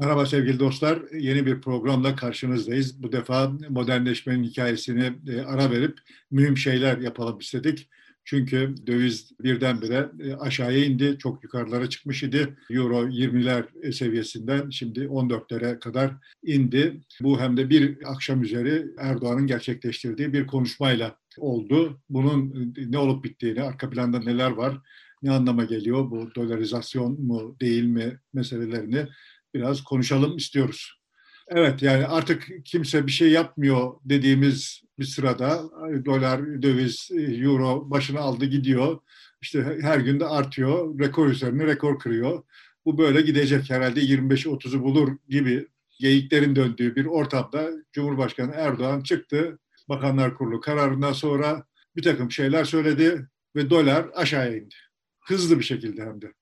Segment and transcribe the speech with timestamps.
[0.00, 0.98] Merhaba sevgili dostlar.
[1.12, 3.02] Yeni bir programla karşınızdayız.
[3.02, 5.98] Bu defa modernleşmenin hikayesini e, ara verip
[6.30, 7.88] mühim şeyler yapalım istedik.
[8.24, 11.18] Çünkü döviz birdenbire e, aşağıya indi.
[11.18, 12.56] Çok yukarılara çıkmış idi.
[12.70, 17.00] Euro 20'ler seviyesinden şimdi 14'lere kadar indi.
[17.20, 22.00] Bu hem de bir akşam üzeri Erdoğan'ın gerçekleştirdiği bir konuşmayla oldu.
[22.08, 24.80] Bunun e, ne olup bittiğini, arka planda neler var,
[25.22, 29.06] ne anlama geliyor bu dolarizasyon mu değil mi meselelerini
[29.54, 31.00] biraz konuşalım istiyoruz.
[31.48, 35.62] Evet yani artık kimse bir şey yapmıyor dediğimiz bir sırada
[36.04, 38.98] dolar, döviz, euro başını aldı gidiyor.
[39.42, 40.98] İşte her gün de artıyor.
[40.98, 42.42] Rekor üzerine rekor kırıyor.
[42.84, 45.66] Bu böyle gidecek herhalde 25'i 30'u bulur gibi
[46.00, 49.58] geyiklerin döndüğü bir ortamda Cumhurbaşkanı Erdoğan çıktı.
[49.88, 51.64] Bakanlar Kurulu kararından sonra
[51.96, 54.74] bir takım şeyler söyledi ve dolar aşağıya indi.
[55.20, 56.32] Hızlı bir şekilde hem de.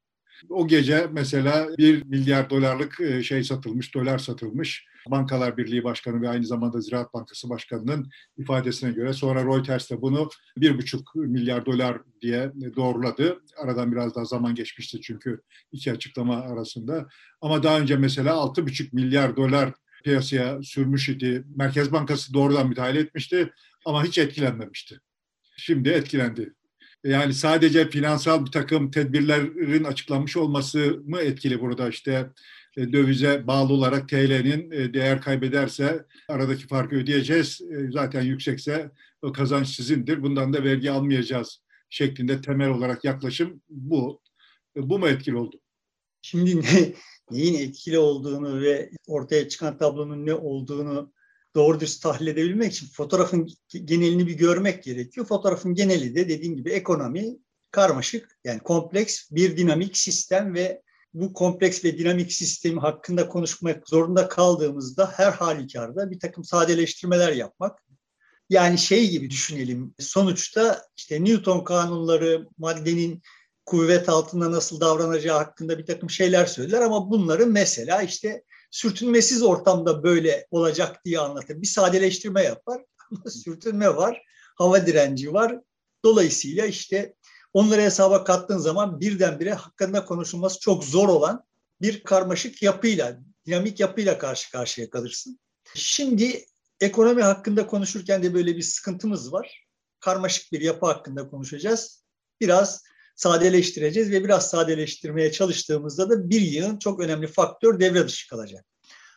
[0.49, 4.87] O gece mesela bir milyar dolarlık e, şey satılmış, dolar satılmış.
[5.11, 10.29] Bankalar Birliği Başkanı ve aynı zamanda Ziraat Bankası Başkanı'nın ifadesine göre sonra Reuters de bunu
[10.57, 13.43] bir buçuk milyar dolar diye doğruladı.
[13.57, 15.41] Aradan biraz daha zaman geçmişti çünkü
[15.73, 17.09] iki açıklama arasında.
[17.41, 19.73] Ama daha önce mesela altı buçuk milyar dolar
[20.05, 21.45] piyasaya sürmüş idi.
[21.57, 23.53] Merkez Bankası doğrudan müdahale etmişti
[23.85, 25.01] ama hiç etkilenmemişti.
[25.57, 26.55] Şimdi etkilendi.
[27.05, 32.31] Yani sadece finansal bir takım tedbirlerin açıklanmış olması mı etkili burada işte
[32.77, 37.61] e, dövize bağlı olarak TL'nin e, değer kaybederse aradaki farkı ödeyeceğiz.
[37.61, 38.91] E, zaten yüksekse
[39.23, 40.23] o kazanç sizindir.
[40.23, 44.21] Bundan da vergi almayacağız şeklinde temel olarak yaklaşım bu.
[44.77, 45.61] Bu mu etkili oldu?
[46.23, 46.95] Şimdi ne,
[47.31, 51.13] neyin etkili olduğunu ve ortaya çıkan tablonun ne olduğunu
[51.55, 53.49] doğru düz tahlil edebilmek için fotoğrafın
[53.85, 55.27] genelini bir görmek gerekiyor.
[55.27, 57.37] Fotoğrafın geneli de dediğim gibi ekonomi
[57.71, 60.83] karmaşık yani kompleks bir dinamik sistem ve
[61.15, 67.83] bu kompleks ve dinamik sistemi hakkında konuşmak zorunda kaldığımızda her halükarda bir takım sadeleştirmeler yapmak.
[68.51, 69.95] Yani şey gibi düşünelim.
[69.99, 73.23] Sonuçta işte Newton kanunları maddenin
[73.67, 80.03] kuvvet altında nasıl davranacağı hakkında bir takım şeyler söyler ama bunları mesela işte sürtünmesiz ortamda
[80.03, 81.63] böyle olacak diye anlatır.
[81.63, 84.23] Bir sadeleştirme yapar ama sürtünme var,
[84.57, 85.61] hava direnci var.
[86.05, 87.15] Dolayısıyla işte
[87.53, 91.45] onları hesaba kattığın zaman birdenbire hakkında konuşulması çok zor olan
[91.81, 95.41] bir karmaşık yapıyla, dinamik yapıyla karşı karşıya kalırsın.
[95.75, 96.45] Şimdi
[96.81, 99.67] ekonomi hakkında konuşurken de böyle bir sıkıntımız var.
[100.01, 102.05] Karmaşık bir yapı hakkında konuşacağız.
[102.41, 102.83] Biraz
[103.23, 108.65] sadeleştireceğiz ve biraz sadeleştirmeye çalıştığımızda da bir yığın çok önemli faktör devre dışı kalacak.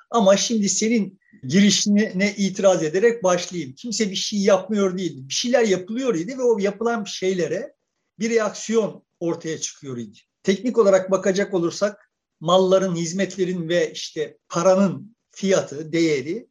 [0.09, 3.73] Ama şimdi senin girişine itiraz ederek başlayayım.
[3.73, 5.27] Kimse bir şey yapmıyor değil.
[5.29, 7.73] Bir şeyler yapılıyor idi ve o yapılan şeylere
[8.19, 10.19] bir reaksiyon ortaya çıkıyor idi.
[10.43, 16.47] Teknik olarak bakacak olursak malların, hizmetlerin ve işte paranın fiyatı, değeri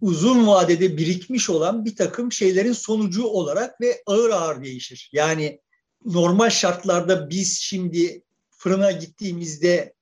[0.00, 5.10] uzun vadede birikmiş olan bir takım şeylerin sonucu olarak ve ağır ağır değişir.
[5.12, 5.60] Yani
[6.04, 9.94] normal şartlarda biz şimdi fırına gittiğimizde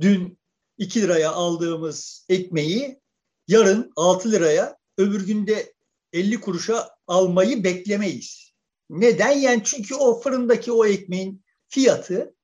[0.00, 0.38] dün
[0.78, 3.00] 2 liraya aldığımız ekmeği
[3.48, 5.72] yarın 6 liraya öbür günde
[6.12, 8.52] 50 kuruşa almayı beklemeyiz.
[8.90, 9.30] Neden?
[9.30, 12.34] Yani çünkü o fırındaki o ekmeğin fiyatı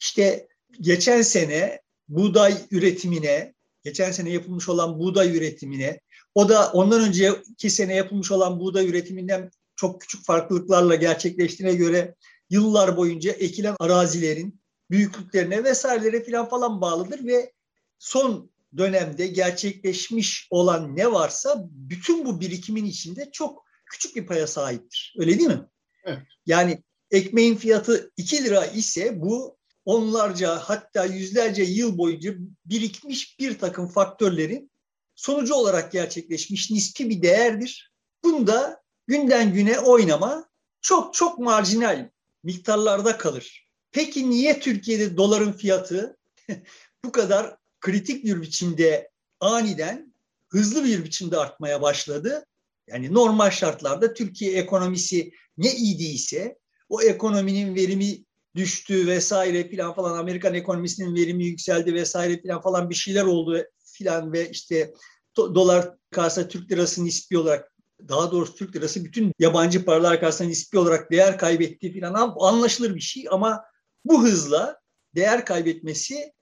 [0.00, 0.48] işte
[0.80, 3.54] geçen sene buğday üretimine,
[3.84, 6.00] geçen sene yapılmış olan buğday üretimine,
[6.34, 12.14] o da ondan önceki sene yapılmış olan buğday üretiminden çok küçük farklılıklarla gerçekleştiğine göre
[12.50, 14.60] yıllar boyunca ekilen arazilerin
[14.90, 17.52] büyüklüklerine vesairelere falan falan bağlıdır ve
[17.98, 25.14] son dönemde gerçekleşmiş olan ne varsa bütün bu birikimin içinde çok küçük bir paya sahiptir.
[25.18, 25.68] Öyle değil mi?
[26.04, 26.18] Evet.
[26.46, 32.34] Yani ekmeğin fiyatı 2 lira ise bu onlarca hatta yüzlerce yıl boyunca
[32.66, 34.70] birikmiş bir takım faktörlerin
[35.14, 37.92] sonucu olarak gerçekleşmiş nispi bir değerdir.
[38.24, 40.48] Bunda günden güne oynama
[40.80, 42.08] çok çok marjinal
[42.44, 43.68] miktarlarda kalır.
[43.92, 46.16] Peki niye Türkiye'de doların fiyatı
[47.04, 49.10] bu kadar kritik bir biçimde
[49.40, 50.14] aniden
[50.48, 52.46] hızlı bir biçimde artmaya başladı?
[52.88, 56.58] Yani normal şartlarda Türkiye ekonomisi ne idiyse
[56.88, 58.24] o ekonominin verimi
[58.56, 64.32] düştü vesaire filan falan Amerikan ekonomisinin verimi yükseldi vesaire filan falan bir şeyler oldu filan
[64.32, 64.94] ve işte
[65.36, 67.73] dolar karşısında Türk lirası nispi olarak
[68.08, 73.00] daha doğrusu Türk lirası bütün yabancı paralar karşısında nispi olarak değer kaybetti falan anlaşılır bir
[73.00, 73.64] şey ama
[74.04, 74.80] bu hızla
[75.14, 76.32] değer kaybetmesi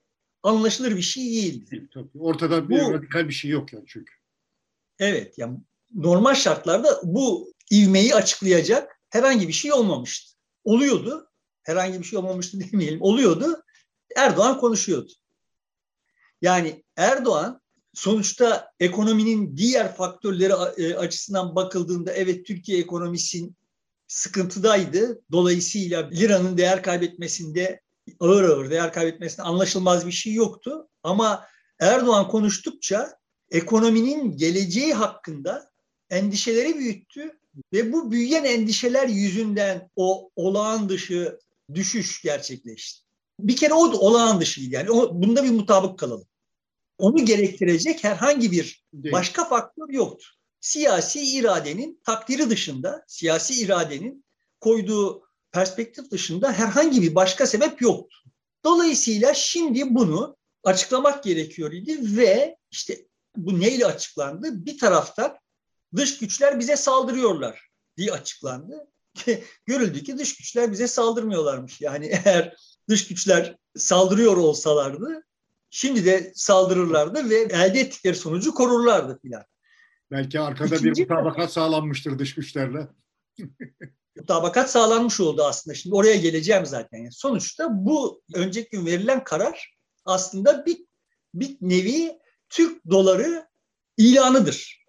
[0.42, 1.88] anlaşılır bir şey değildi.
[2.18, 4.12] Ortada bir bu, radikal bir şey yok yani çünkü.
[4.98, 5.58] Evet yani
[5.94, 10.36] normal şartlarda bu ivmeyi açıklayacak herhangi bir şey olmamıştı.
[10.64, 11.28] Oluyordu.
[11.62, 13.02] Herhangi bir şey olmamıştı demeyelim.
[13.02, 13.62] Oluyordu.
[14.16, 15.12] Erdoğan konuşuyordu.
[16.42, 17.61] Yani Erdoğan
[17.94, 23.56] sonuçta ekonominin diğer faktörleri e, açısından bakıldığında evet Türkiye ekonomisin
[24.06, 25.22] sıkıntıdaydı.
[25.32, 27.80] Dolayısıyla liranın değer kaybetmesinde
[28.20, 30.88] ağır ağır değer kaybetmesinde anlaşılmaz bir şey yoktu.
[31.02, 31.46] Ama
[31.80, 33.16] Erdoğan konuştukça
[33.50, 35.70] ekonominin geleceği hakkında
[36.10, 37.38] endişeleri büyüttü
[37.72, 41.38] ve bu büyüyen endişeler yüzünden o olağan dışı
[41.74, 43.02] düşüş gerçekleşti.
[43.40, 44.90] Bir kere o olağan dışıydı yani.
[44.90, 46.26] O, bunda bir mutabık kalalım.
[46.98, 50.26] Onu gerektirecek herhangi bir başka faktör yoktu.
[50.60, 54.24] Siyasi iradenin takdiri dışında, siyasi iradenin
[54.60, 55.22] koyduğu
[55.52, 58.16] perspektif dışında herhangi bir başka sebep yoktu.
[58.64, 63.06] Dolayısıyla şimdi bunu açıklamak gerekiyor idi ve işte
[63.36, 64.66] bu neyle açıklandı?
[64.66, 65.38] Bir taraftan
[65.96, 68.88] dış güçler bize saldırıyorlar diye açıklandı.
[69.66, 71.80] Görüldü ki dış güçler bize saldırmıyorlarmış.
[71.80, 72.56] Yani eğer
[72.88, 75.24] dış güçler saldırıyor olsalardı
[75.72, 79.44] şimdi de saldırırlardı ve elde ettikleri sonucu korurlardı filan.
[80.10, 82.88] Belki arkada İkinci bir mutabakat sağlanmıştır dış güçlerle.
[84.16, 85.74] mutabakat sağlanmış oldu aslında.
[85.74, 86.98] Şimdi oraya geleceğim zaten.
[86.98, 90.86] Yani sonuçta bu önceki gün verilen karar aslında bir,
[91.34, 93.46] bir nevi Türk doları
[93.96, 94.86] ilanıdır.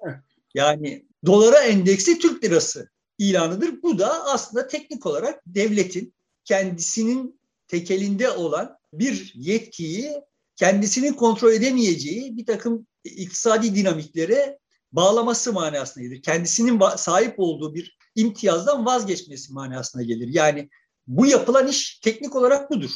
[0.54, 3.82] Yani dolara endeksi Türk lirası ilanıdır.
[3.82, 6.14] Bu da aslında teknik olarak devletin
[6.46, 10.24] kendisinin tekelinde olan bir yetkiyi
[10.56, 14.60] kendisinin kontrol edemeyeceği bir takım iktisadi dinamiklere
[14.92, 16.22] bağlaması manasına gelir.
[16.22, 20.28] Kendisinin sahip olduğu bir imtiyazdan vazgeçmesi manasına gelir.
[20.28, 20.70] Yani
[21.08, 22.92] bu yapılan iş teknik olarak budur.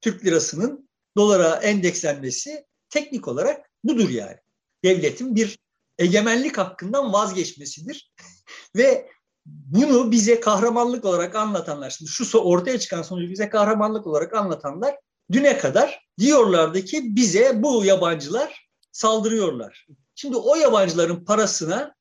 [0.00, 4.36] Türk lirasının dolara endekslenmesi teknik olarak budur yani.
[4.84, 5.58] Devletin bir
[5.98, 8.12] egemenlik hakkından vazgeçmesidir.
[8.76, 9.10] Ve
[9.46, 14.96] bunu bize kahramanlık olarak anlatanlar, şimdi şu ortaya çıkan sonucu bize kahramanlık olarak anlatanlar
[15.32, 19.86] düne kadar diyorlardı ki bize bu yabancılar saldırıyorlar.
[20.14, 21.94] Şimdi o yabancıların parasına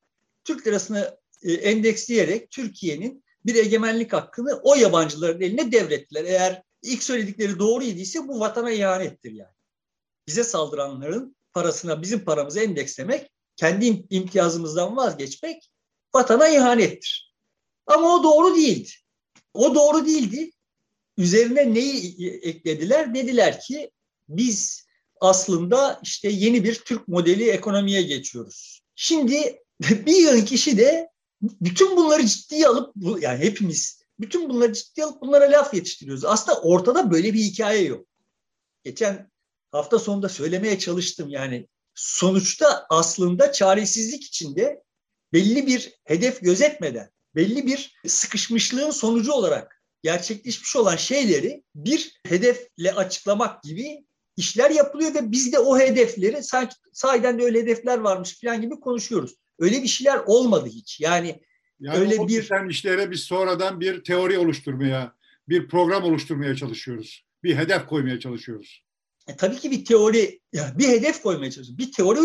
[0.43, 6.23] Türk lirasını e, endeksleyerek Türkiye'nin bir egemenlik hakkını o yabancıların eline devrettiler.
[6.23, 9.53] Eğer ilk söyledikleri doğru idiyse bu vatana ihanettir yani.
[10.27, 15.69] Bize saldıranların parasına bizim paramızı endekslemek, kendi imtiyazımızdan vazgeçmek
[16.15, 17.33] vatana ihanettir.
[17.85, 18.89] Ama o doğru değildi.
[19.53, 20.51] O doğru değildi.
[21.17, 23.15] Üzerine neyi eklediler?
[23.15, 23.91] Dediler ki
[24.29, 24.87] biz
[25.21, 28.81] aslında işte yeni bir Türk modeli ekonomiye geçiyoruz.
[28.95, 31.09] Şimdi bir yığın kişi de
[31.41, 36.25] bütün bunları ciddiye alıp yani hepimiz bütün bunları ciddiye alıp bunlara laf yetiştiriyoruz.
[36.25, 38.07] Aslında ortada böyle bir hikaye yok.
[38.83, 39.31] Geçen
[39.71, 44.83] hafta sonunda söylemeye çalıştım yani sonuçta aslında çaresizlik içinde
[45.33, 49.72] belli bir hedef gözetmeden belli bir sıkışmışlığın sonucu olarak
[50.03, 54.05] gerçekleşmiş olan şeyleri bir hedefle açıklamak gibi
[54.37, 58.79] işler yapılıyor ve biz de o hedefleri sanki sahiden de öyle hedefler varmış falan gibi
[58.79, 59.35] konuşuyoruz.
[59.59, 60.99] Öyle bir şeyler olmadı hiç.
[60.99, 61.41] Yani,
[61.79, 65.13] yani öyle bir işlere biz sonradan bir teori oluşturmaya,
[65.49, 67.25] bir program oluşturmaya çalışıyoruz.
[67.43, 68.83] Bir hedef koymaya çalışıyoruz.
[69.27, 71.77] E, tabii ki bir teori, yani bir hedef koymaya çalışıyoruz.
[71.77, 72.19] Bir teori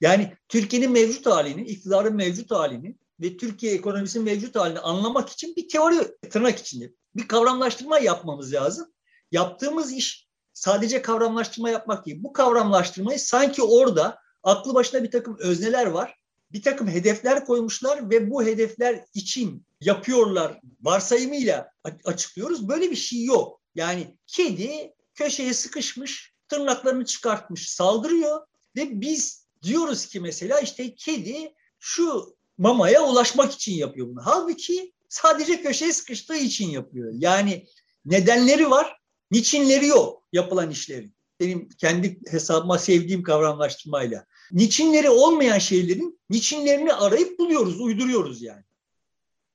[0.00, 5.68] yani Türkiye'nin mevcut halini, iktidarın mevcut halini ve Türkiye ekonomisinin mevcut halini anlamak için bir
[5.68, 8.92] teori tırnak içinde bir kavramlaştırma yapmamız lazım.
[9.32, 12.18] Yaptığımız iş sadece kavramlaştırma yapmak değil.
[12.22, 16.18] Bu kavramlaştırmayı sanki orada aklı başına bir takım özneler var.
[16.52, 21.70] Bir takım hedefler koymuşlar ve bu hedefler için yapıyorlar varsayımıyla
[22.04, 22.68] açıklıyoruz.
[22.68, 23.60] Böyle bir şey yok.
[23.74, 32.36] Yani kedi köşeye sıkışmış, tırnaklarını çıkartmış, saldırıyor ve biz diyoruz ki mesela işte kedi şu
[32.58, 34.20] mamaya ulaşmak için yapıyor bunu.
[34.24, 37.12] Halbuki sadece köşeye sıkıştığı için yapıyor.
[37.16, 37.66] Yani
[38.04, 38.96] nedenleri var,
[39.30, 41.14] niçinleri yok yapılan işlerin.
[41.40, 44.26] Benim kendi hesabıma sevdiğim kavramlaştırmayla.
[44.52, 48.64] Niçinleri olmayan şeylerin niçinlerini arayıp buluyoruz, uyduruyoruz yani.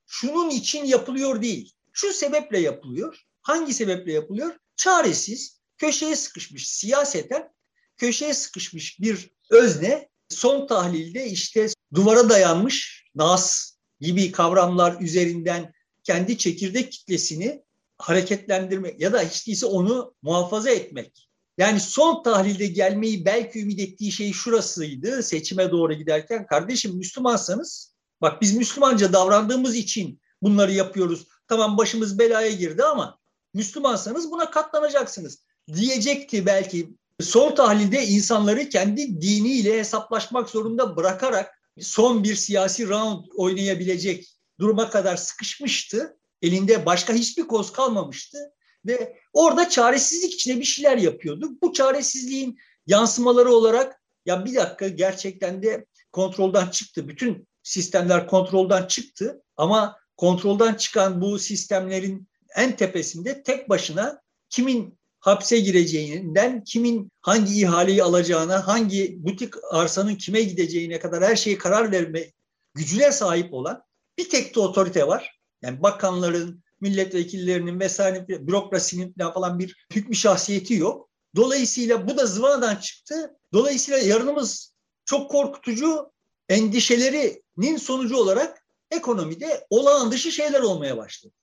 [0.07, 1.73] Şunun için yapılıyor değil.
[1.93, 3.21] Şu sebeple yapılıyor.
[3.41, 4.55] Hangi sebeple yapılıyor?
[4.75, 7.53] Çaresiz, köşeye sıkışmış siyaseten,
[7.97, 16.91] köşeye sıkışmış bir özne son tahlilde işte duvara dayanmış nas gibi kavramlar üzerinden kendi çekirdek
[16.91, 17.63] kitlesini
[17.97, 21.27] hareketlendirmek ya da hiç değilse onu muhafaza etmek.
[21.57, 26.47] Yani son tahlilde gelmeyi belki ümit ettiği şey şurasıydı seçime doğru giderken.
[26.47, 31.27] Kardeşim Müslümansanız bak biz Müslümanca davrandığımız için bunları yapıyoruz.
[31.47, 33.19] Tamam başımız belaya girdi ama
[33.53, 36.93] Müslümansanız buna katlanacaksınız diyecekti belki.
[37.21, 44.27] Son tahlilde insanları kendi diniyle hesaplaşmak zorunda bırakarak son bir siyasi round oynayabilecek
[44.59, 46.17] duruma kadar sıkışmıştı.
[46.41, 48.37] Elinde başka hiçbir koz kalmamıştı
[48.85, 51.49] ve orada çaresizlik içinde bir şeyler yapıyordu.
[51.61, 52.57] Bu çaresizliğin
[52.87, 57.07] yansımaları olarak ya bir dakika gerçekten de kontrolden çıktı.
[57.07, 65.59] Bütün sistemler kontrolden çıktı ama kontrolden çıkan bu sistemlerin en tepesinde tek başına kimin hapse
[65.59, 72.31] gireceğinden, kimin hangi ihaleyi alacağına, hangi butik arsanın kime gideceğine kadar her şeyi karar verme
[72.73, 73.83] gücüne sahip olan
[74.17, 75.39] bir tek de otorite var.
[75.61, 81.09] Yani bakanların, milletvekillerinin vesaire bürokrasinin falan bir hükmü şahsiyeti yok.
[81.35, 83.31] Dolayısıyla bu da zıvanadan çıktı.
[83.53, 84.73] Dolayısıyla yarınımız
[85.05, 86.11] çok korkutucu
[86.49, 91.33] endişelerinin sonucu olarak ekonomide olağan dışı şeyler olmaya başladı.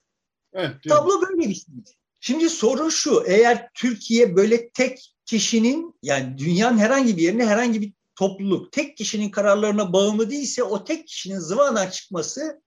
[0.52, 1.64] Evet, Tablo böyle bir şey.
[2.26, 7.93] Şimdi sorun şu, eğer Türkiye böyle tek kişinin yani dünyanın herhangi bir yerine herhangi bir
[8.16, 12.62] topluluk tek kişinin kararlarına bağımlı değilse o tek kişinin zıvanadan çıkması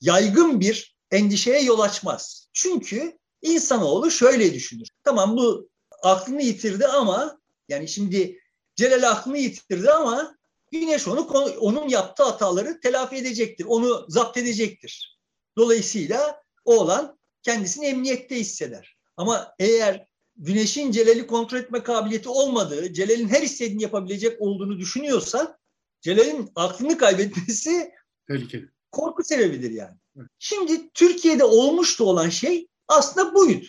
[0.00, 2.48] yaygın bir endişeye yol açmaz.
[2.52, 4.88] Çünkü insanoğlu şöyle düşünür.
[5.04, 5.68] Tamam bu
[6.02, 8.40] aklını yitirdi ama yani şimdi
[8.76, 10.36] Celal aklını yitirdi ama
[10.70, 11.20] Güneş onu
[11.60, 13.64] onun yaptığı hataları telafi edecektir.
[13.64, 15.18] Onu zapt edecektir.
[15.58, 18.91] Dolayısıyla oğlan kendisini emniyette hisseder.
[19.16, 25.58] Ama eğer Güneş'in Celal'i kontrol etme kabiliyeti olmadığı, Celal'in her istediğini yapabilecek olduğunu düşünüyorsa
[26.00, 27.92] Celal'in aklını kaybetmesi
[28.28, 28.68] tehlikeli.
[28.90, 29.96] Korku sebebidir yani.
[30.38, 33.66] Şimdi Türkiye'de olmuştu olan şey aslında buydu.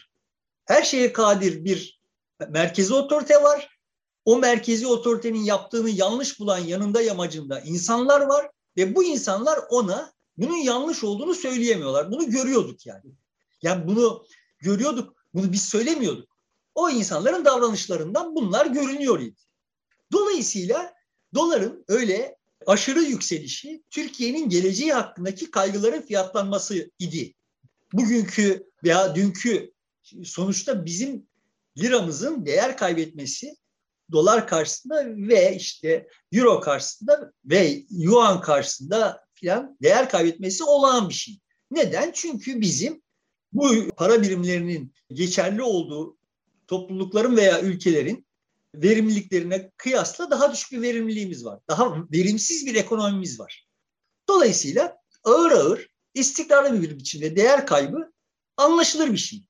[0.66, 2.02] Her şeye kadir bir
[2.50, 3.80] merkezi otorite var.
[4.26, 10.58] O merkezi otoritenin yaptığını yanlış bulan yanında yamacında insanlar var ve bu insanlar ona bunun
[10.58, 12.12] yanlış olduğunu söyleyemiyorlar.
[12.12, 13.12] Bunu görüyorduk yani.
[13.62, 14.26] Yani bunu
[14.60, 16.38] görüyorduk, bunu biz söylemiyorduk.
[16.76, 19.40] O insanların davranışlarından bunlar görünüyor idi.
[20.12, 20.94] Dolayısıyla
[21.34, 27.34] doların öyle aşırı yükselişi Türkiye'nin geleceği hakkındaki kaygıların fiyatlanması idi.
[27.94, 29.74] Bugünkü veya dünkü
[30.24, 31.28] sonuçta bizim
[31.78, 33.56] liramızın değer kaybetmesi
[34.12, 41.40] dolar karşısında ve işte euro karşısında ve yuan karşısında filan değer kaybetmesi olağan bir şey.
[41.72, 42.12] Neden?
[42.12, 43.03] Çünkü bizim
[43.54, 46.18] bu para birimlerinin geçerli olduğu
[46.68, 48.26] toplulukların veya ülkelerin
[48.76, 51.60] verimliliklerine kıyasla daha düşük bir verimliliğimiz var.
[51.70, 53.68] Daha verimsiz bir ekonomimiz var.
[54.30, 58.14] Dolayısıyla ağır ağır istikrarlı bir biçimde değer kaybı
[58.58, 59.44] anlaşılır bir şey.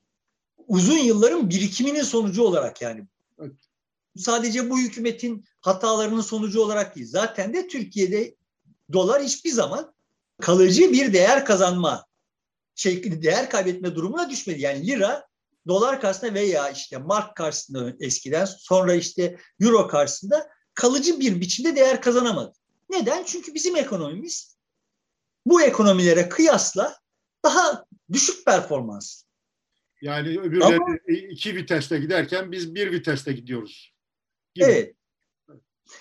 [0.68, 3.08] Uzun yılların birikiminin sonucu olarak yani.
[4.18, 7.08] Sadece bu hükümetin hatalarının sonucu olarak değil.
[7.08, 8.36] Zaten de Türkiye'de
[8.94, 9.94] dolar hiçbir zaman
[10.42, 12.06] kalıcı bir değer kazanma
[12.76, 14.62] şeklinde değer kaybetme durumuna düşmedi.
[14.62, 15.28] Yani lira
[15.68, 22.02] dolar karşısında veya işte mark karşısında eskiden sonra işte euro karşısında kalıcı bir biçimde değer
[22.02, 22.54] kazanamadı.
[22.90, 23.24] Neden?
[23.24, 24.58] Çünkü bizim ekonomimiz
[25.46, 26.98] bu ekonomilere kıyasla
[27.46, 29.24] daha düşük performans.
[30.02, 33.94] Yani öbürleri Ama, iki viteste giderken biz bir viteste gidiyoruz.
[34.54, 34.66] Gibi.
[34.66, 34.96] Evet.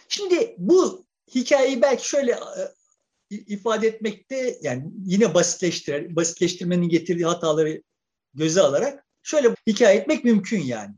[0.09, 2.63] Şimdi bu hikayeyi belki şöyle e,
[3.33, 7.83] ifade etmekte yani yine basitleştir, basitleştirmenin getirdiği hataları
[8.35, 10.95] göze alarak şöyle hikaye etmek mümkün yani.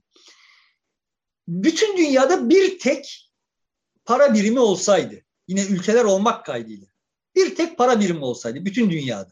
[1.48, 3.30] Bütün dünyada bir tek
[4.04, 6.86] para birimi olsaydı, yine ülkeler olmak kaydıyla,
[7.34, 9.30] bir tek para birimi olsaydı bütün dünyada.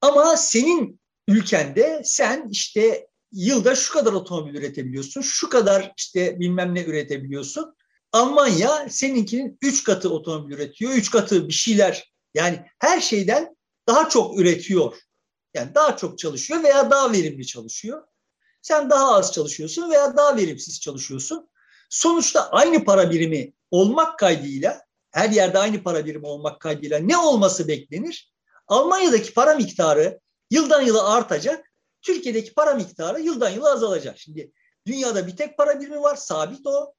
[0.00, 6.84] Ama senin ülkende sen işte yılda şu kadar otomobil üretebiliyorsun, şu kadar işte bilmem ne
[6.84, 7.75] üretebiliyorsun.
[8.16, 12.12] Almanya seninkinin üç katı otomobil üretiyor, üç katı bir şeyler.
[12.34, 13.56] Yani her şeyden
[13.88, 14.96] daha çok üretiyor.
[15.54, 18.02] Yani daha çok çalışıyor veya daha verimli çalışıyor.
[18.62, 21.48] Sen daha az çalışıyorsun veya daha verimsiz çalışıyorsun.
[21.90, 27.68] Sonuçta aynı para birimi olmak kaydıyla, her yerde aynı para birimi olmak kaydıyla ne olması
[27.68, 28.32] beklenir?
[28.68, 30.20] Almanya'daki para miktarı
[30.50, 34.18] yıldan yıla artacak Türkiye'deki para miktarı yıldan yıla azalacak.
[34.18, 34.52] Şimdi
[34.86, 36.94] dünyada bir tek para birimi var, sabit o.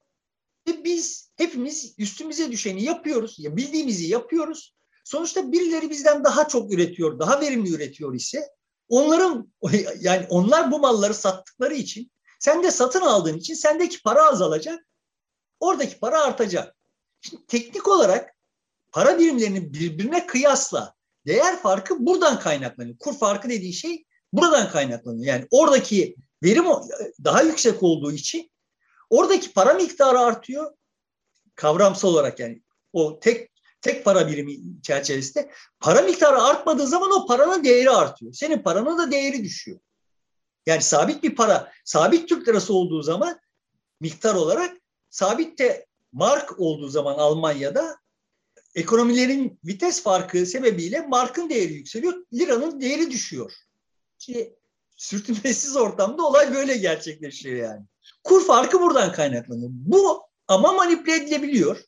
[0.68, 4.76] Ve biz hepimiz üstümüze düşeni yapıyoruz, ya bildiğimizi yapıyoruz.
[5.04, 8.50] Sonuçta birileri bizden daha çok üretiyor, daha verimli üretiyor ise
[8.90, 9.54] onların
[10.00, 14.88] yani onlar bu malları sattıkları için sen de satın aldığın için sendeki para azalacak.
[15.60, 16.76] Oradaki para artacak.
[17.22, 18.36] Şimdi teknik olarak
[18.92, 20.94] para birimlerinin birbirine kıyasla
[21.26, 22.98] değer farkı buradan kaynaklanıyor.
[22.98, 25.26] Kur farkı dediği şey Buradan kaynaklanıyor.
[25.26, 26.66] Yani oradaki verim
[27.24, 28.52] daha yüksek olduğu için
[29.10, 30.74] oradaki para miktarı artıyor.
[31.56, 32.62] Kavramsal olarak yani
[32.94, 38.34] o tek tek para birimi çerçevesinde para miktarı artmadığı zaman o paranın değeri artıyor.
[38.34, 39.80] Senin paranın da değeri düşüyor.
[40.66, 43.40] Yani sabit bir para, sabit Türk lirası olduğu zaman
[44.00, 44.78] miktar olarak
[45.10, 47.98] sabit de mark olduğu zaman Almanya'da
[48.76, 53.54] ekonomilerin vites farkı sebebiyle markın değeri yükseliyor, liranın değeri düşüyor
[54.20, 54.56] ki
[54.98, 57.86] sürtünmesiz ortamda olay böyle gerçekleşiyor yani.
[58.24, 59.70] Kur farkı buradan kaynaklanıyor.
[59.72, 61.84] Bu Ama manipüle edilebiliyor.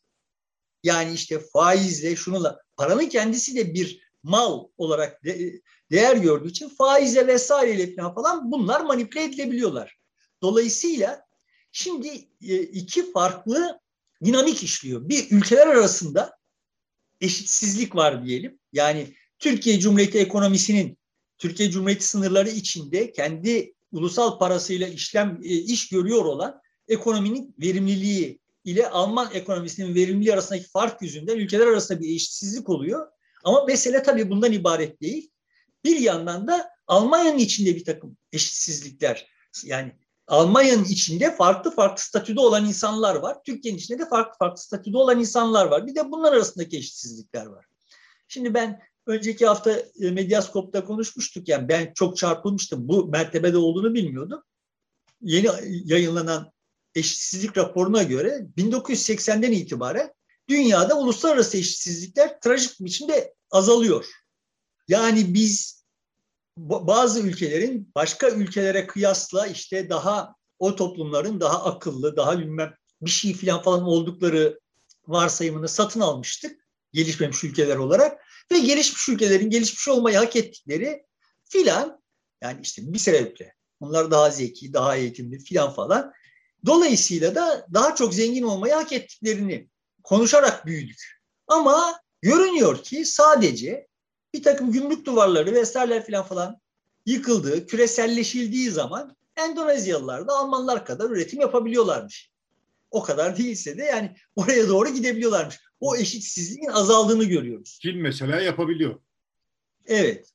[0.84, 5.62] Yani işte faizle şununla paranın kendisi de bir mal olarak de,
[5.92, 9.98] değer gördüğü için faizle vesaireyle falan, bunlar manipüle edilebiliyorlar.
[10.42, 11.26] Dolayısıyla
[11.72, 12.08] şimdi
[12.42, 13.80] e, iki farklı
[14.24, 15.10] dinamik işliyor.
[15.10, 16.38] Bir ülkeler arasında
[17.22, 18.60] eşitsizlik var diyelim.
[18.74, 20.98] Yani Türkiye Cumhuriyeti ekonomisinin
[21.38, 28.90] Türkiye Cumhuriyeti sınırları içinde kendi ulusal parasıyla işlem e, iş görüyor olan ekonominin verimliliği ile
[28.90, 33.08] Alman ekonomisinin verimliliği arasındaki fark yüzünden ülkeler arasında bir eşitsizlik oluyor.
[33.44, 35.32] Ama mesele tabii bundan ibaret değil.
[35.86, 39.28] Bir yandan da Almanya'nın içinde bir takım eşitsizlikler
[39.64, 39.96] yani
[40.28, 43.38] Almanya'nın içinde farklı farklı statüde olan insanlar var.
[43.46, 45.88] Türkiye'nin içinde de farklı farklı statüde olan insanlar var.
[45.88, 47.66] Bir de bunlar arasındaki eşitsizlikler var.
[48.28, 51.48] Şimdi ben önceki hafta e, Medyaskop'ta konuşmuştuk.
[51.48, 52.88] Yani ben çok çarpılmıştım.
[52.88, 54.44] Bu mertebede olduğunu bilmiyordum.
[55.22, 55.48] Yeni
[55.86, 56.52] yayınlanan
[56.96, 60.14] eşitsizlik raporuna göre 1980'den itibaren
[60.50, 64.06] dünyada uluslararası eşitsizlikler trajik biçimde azalıyor.
[64.88, 65.84] Yani biz
[66.58, 73.34] bazı ülkelerin başka ülkelere kıyasla işte daha o toplumların daha akıllı, daha bilmem bir şey
[73.34, 74.60] falan falan oldukları
[75.08, 78.19] varsayımını satın almıştık gelişmemiş ülkeler olarak
[78.52, 81.06] ve gelişmiş ülkelerin gelişmiş olmayı hak ettikleri
[81.44, 82.02] filan
[82.42, 86.14] yani işte bir sebeple onlar daha zeki, daha eğitimli filan falan.
[86.66, 89.70] Dolayısıyla da daha çok zengin olmayı hak ettiklerini
[90.04, 91.22] konuşarak büyüdük.
[91.48, 93.88] Ama görünüyor ki sadece
[94.34, 96.62] bir takım gümrük duvarları vesaireler falan falan
[97.06, 102.32] yıkıldığı, küreselleşildiği zaman Endonezyalılar da Almanlar kadar üretim yapabiliyorlarmış.
[102.92, 105.60] O kadar değilse de yani oraya doğru gidebiliyorlarmış.
[105.80, 107.80] O eşitsizliğin azaldığını görüyoruz.
[107.82, 109.00] Çin mesela yapabiliyor.
[109.86, 110.34] Evet.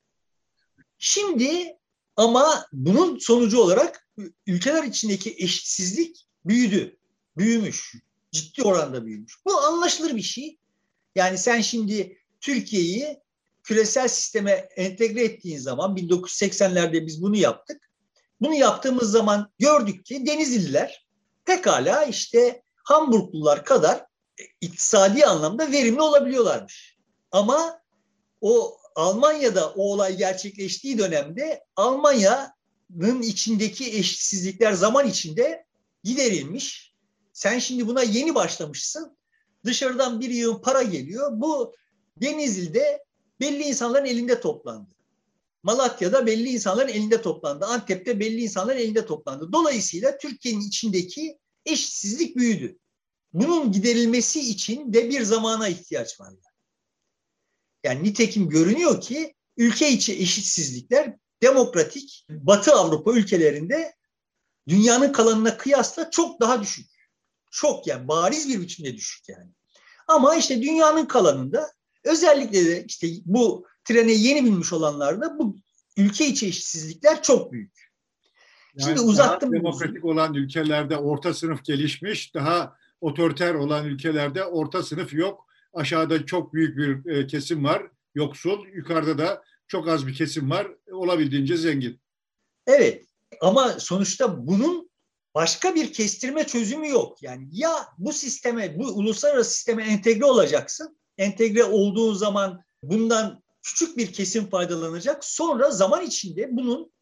[0.99, 1.77] Şimdi
[2.17, 4.09] ama bunun sonucu olarak
[4.47, 6.97] ülkeler içindeki eşitsizlik büyüdü.
[7.37, 7.95] Büyümüş.
[8.33, 9.35] Ciddi oranda büyümüş.
[9.45, 10.59] Bu anlaşılır bir şey.
[11.15, 13.21] Yani sen şimdi Türkiye'yi
[13.63, 17.91] küresel sisteme entegre ettiğin zaman 1980'lerde biz bunu yaptık.
[18.41, 21.07] Bunu yaptığımız zaman gördük ki Denizliler
[21.45, 24.07] pekala işte Hamburglular kadar
[24.61, 26.97] iktisadi anlamda verimli olabiliyorlarmış.
[27.33, 27.81] Ama
[28.41, 35.67] o Almanya'da o olay gerçekleştiği dönemde Almanya'nın içindeki eşitsizlikler zaman içinde
[36.05, 36.95] giderilmiş.
[37.33, 39.17] Sen şimdi buna yeni başlamışsın.
[39.65, 41.31] Dışarıdan bir yığın para geliyor.
[41.33, 41.75] Bu
[42.17, 43.05] Denizli'de
[43.41, 44.95] belli insanların elinde toplandı.
[45.63, 47.65] Malatya'da belli insanların elinde toplandı.
[47.65, 49.53] Antep'te belli insanların elinde toplandı.
[49.53, 52.79] Dolayısıyla Türkiye'nin içindeki eşitsizlik büyüdü.
[53.35, 56.35] Bunun giderilmesi için de bir zamana ihtiyaç var.
[57.85, 63.95] Yani nitekim görünüyor ki ülke içi eşitsizlikler demokratik Batı Avrupa ülkelerinde
[64.69, 66.87] dünyanın kalanına kıyasla çok daha düşük.
[67.51, 69.51] Çok yani bariz bir biçimde düşük yani.
[70.09, 71.73] Ama işte dünyanın kalanında
[72.05, 75.57] özellikle de işte bu trene yeni binmiş olanlarda bu
[75.97, 77.91] ülke içi eşitsizlikler çok büyük.
[78.75, 79.53] Yani Şimdi uzattım.
[79.53, 85.47] Demokratik olan ülkelerde orta sınıf gelişmiş, daha otoriter olan ülkelerde orta sınıf yok.
[85.73, 87.83] Aşağıda çok büyük bir e, kesim var,
[88.15, 88.67] yoksul.
[88.67, 92.01] Yukarıda da çok az bir kesim var, olabildiğince zengin.
[92.67, 93.05] Evet
[93.41, 94.91] ama sonuçta bunun
[95.35, 97.23] başka bir kestirme çözümü yok.
[97.23, 100.99] Yani ya bu sisteme, bu uluslararası sisteme entegre olacaksın.
[101.19, 105.25] Entegre olduğun zaman bundan küçük bir kesim faydalanacak.
[105.25, 106.93] Sonra zaman içinde bunun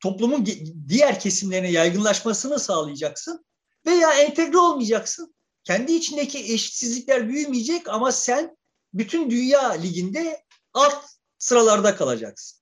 [0.00, 0.46] toplumun
[0.88, 3.44] diğer kesimlerine yaygınlaşmasını sağlayacaksın.
[3.86, 5.34] Veya entegre olmayacaksın
[5.68, 8.56] kendi içindeki eşitsizlikler büyümeyecek ama sen
[8.94, 10.42] bütün dünya liginde
[10.74, 11.04] alt
[11.38, 12.58] sıralarda kalacaksın.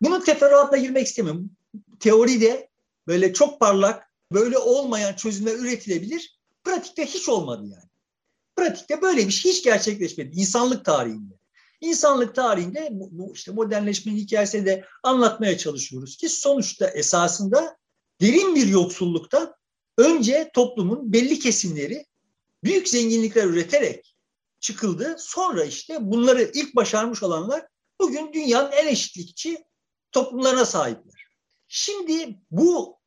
[0.00, 1.50] Bunun teferruatına girmek istemiyorum.
[2.00, 2.68] Teoride
[3.06, 6.38] böyle çok parlak, böyle olmayan çözümler üretilebilir.
[6.64, 7.90] Pratikte hiç olmadı yani.
[8.56, 11.34] Pratikte böyle bir şey hiç gerçekleşmedi insanlık tarihinde.
[11.80, 17.76] İnsanlık tarihinde bu, işte modernleşmenin hikayesini de anlatmaya çalışıyoruz ki sonuçta esasında
[18.20, 19.54] derin bir yoksullukta
[19.98, 22.09] önce toplumun belli kesimleri
[22.64, 24.16] büyük zenginlikler üreterek
[24.60, 25.16] çıkıldı.
[25.18, 27.66] Sonra işte bunları ilk başarmış olanlar
[28.00, 29.64] bugün dünyanın en eşitlikçi
[30.12, 31.26] toplumlarına sahipler.
[31.68, 32.98] Şimdi bu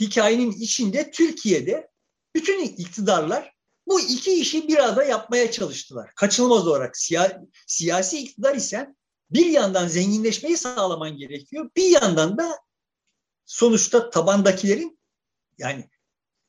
[0.00, 1.88] hikayenin içinde Türkiye'de
[2.34, 3.56] bütün iktidarlar
[3.86, 6.14] bu iki işi bir arada yapmaya çalıştılar.
[6.14, 8.94] Kaçınılmaz olarak siya, siyasi iktidar ise
[9.30, 11.70] bir yandan zenginleşmeyi sağlaman gerekiyor.
[11.76, 12.58] Bir yandan da
[13.44, 14.98] sonuçta tabandakilerin
[15.58, 15.90] yani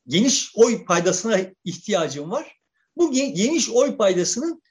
[0.08, 2.58] geniş oy paydasına ihtiyacın var.
[2.96, 4.62] Bu geniş oy paydasının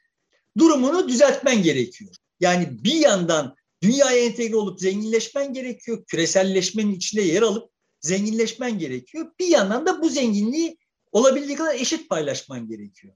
[0.57, 2.15] durumunu düzeltmen gerekiyor.
[2.39, 6.05] Yani bir yandan dünyaya entegre olup zenginleşmen gerekiyor.
[6.07, 7.71] Küreselleşmenin içinde yer alıp
[8.01, 9.31] zenginleşmen gerekiyor.
[9.39, 10.77] Bir yandan da bu zenginliği
[11.11, 13.13] olabildiği kadar eşit paylaşman gerekiyor.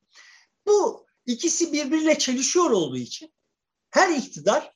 [0.67, 3.33] Bu ikisi birbiriyle çelişiyor olduğu için
[3.89, 4.73] her iktidar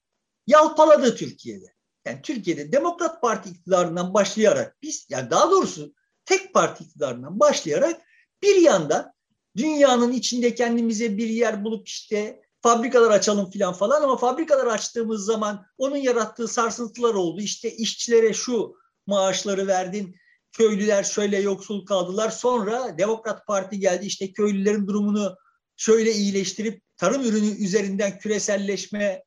[0.47, 1.73] yalpaladı Türkiye'de.
[2.05, 5.93] Yani Türkiye'de Demokrat Parti iktidarından başlayarak biz, yani daha doğrusu
[6.25, 8.01] tek parti iktidarından başlayarak
[8.41, 9.13] bir yandan
[9.57, 15.65] dünyanın içinde kendimize bir yer bulup işte fabrikalar açalım filan falan ama fabrikalar açtığımız zaman
[15.77, 17.41] onun yarattığı sarsıntılar oldu.
[17.41, 18.75] İşte işçilere şu
[19.07, 20.15] maaşları verdin,
[20.51, 22.29] köylüler şöyle yoksul kaldılar.
[22.29, 25.35] Sonra Demokrat Parti geldi işte köylülerin durumunu
[25.77, 29.23] şöyle iyileştirip tarım ürünü üzerinden küreselleşme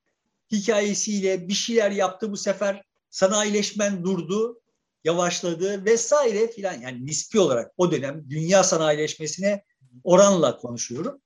[0.53, 2.33] hikayesiyle bir şeyler yaptı.
[2.33, 4.61] Bu sefer sanayileşmen durdu,
[5.09, 6.81] yavaşladı vesaire filan.
[6.81, 9.65] Yani nispi olarak o dönem dünya sanayileşmesine
[10.05, 11.21] oranla konuşuyorum.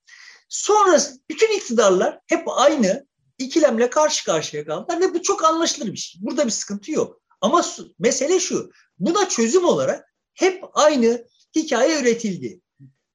[0.49, 3.07] Sonra bütün iktidarlar hep aynı
[3.38, 6.23] ikilemle karşı karşıya kaldılar ve bu çok anlaşılır bir şey.
[6.23, 7.23] Burada bir sıkıntı yok.
[7.40, 7.64] Ama
[7.99, 12.61] mesele şu, buna çözüm olarak hep aynı hikaye üretildi.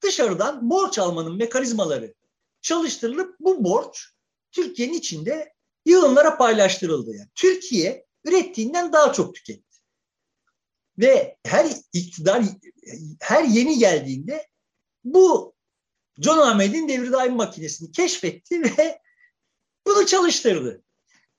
[0.03, 2.13] Dışarıdan borç almanın mekanizmaları
[2.61, 4.05] çalıştırılıp bu borç
[4.51, 5.53] Türkiye'nin içinde
[5.85, 7.15] yığınlara paylaştırıldı.
[7.15, 9.66] Yani Türkiye ürettiğinden daha çok tüketti.
[10.99, 12.43] Ve her iktidar,
[13.19, 14.47] her yeni geldiğinde
[15.03, 15.53] bu
[16.17, 18.99] John Ahmet'in devri daim makinesini keşfetti ve
[19.87, 20.83] bunu çalıştırdı.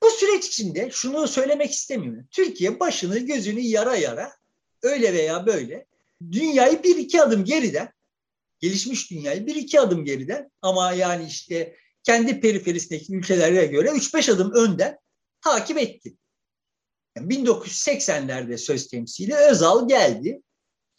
[0.03, 2.27] Bu süreç içinde şunu söylemek istemiyorum.
[2.31, 4.33] Türkiye başını gözünü yara yara
[4.83, 5.87] öyle veya böyle
[6.33, 7.93] dünyayı bir iki adım geriden
[8.61, 14.53] gelişmiş dünyayı bir iki adım geriden ama yani işte kendi periferisindeki ülkelere göre 3-5 adım
[14.53, 14.99] önden
[15.41, 16.15] takip etti.
[17.19, 20.43] Yani 1980'lerde söz temsili Özal geldi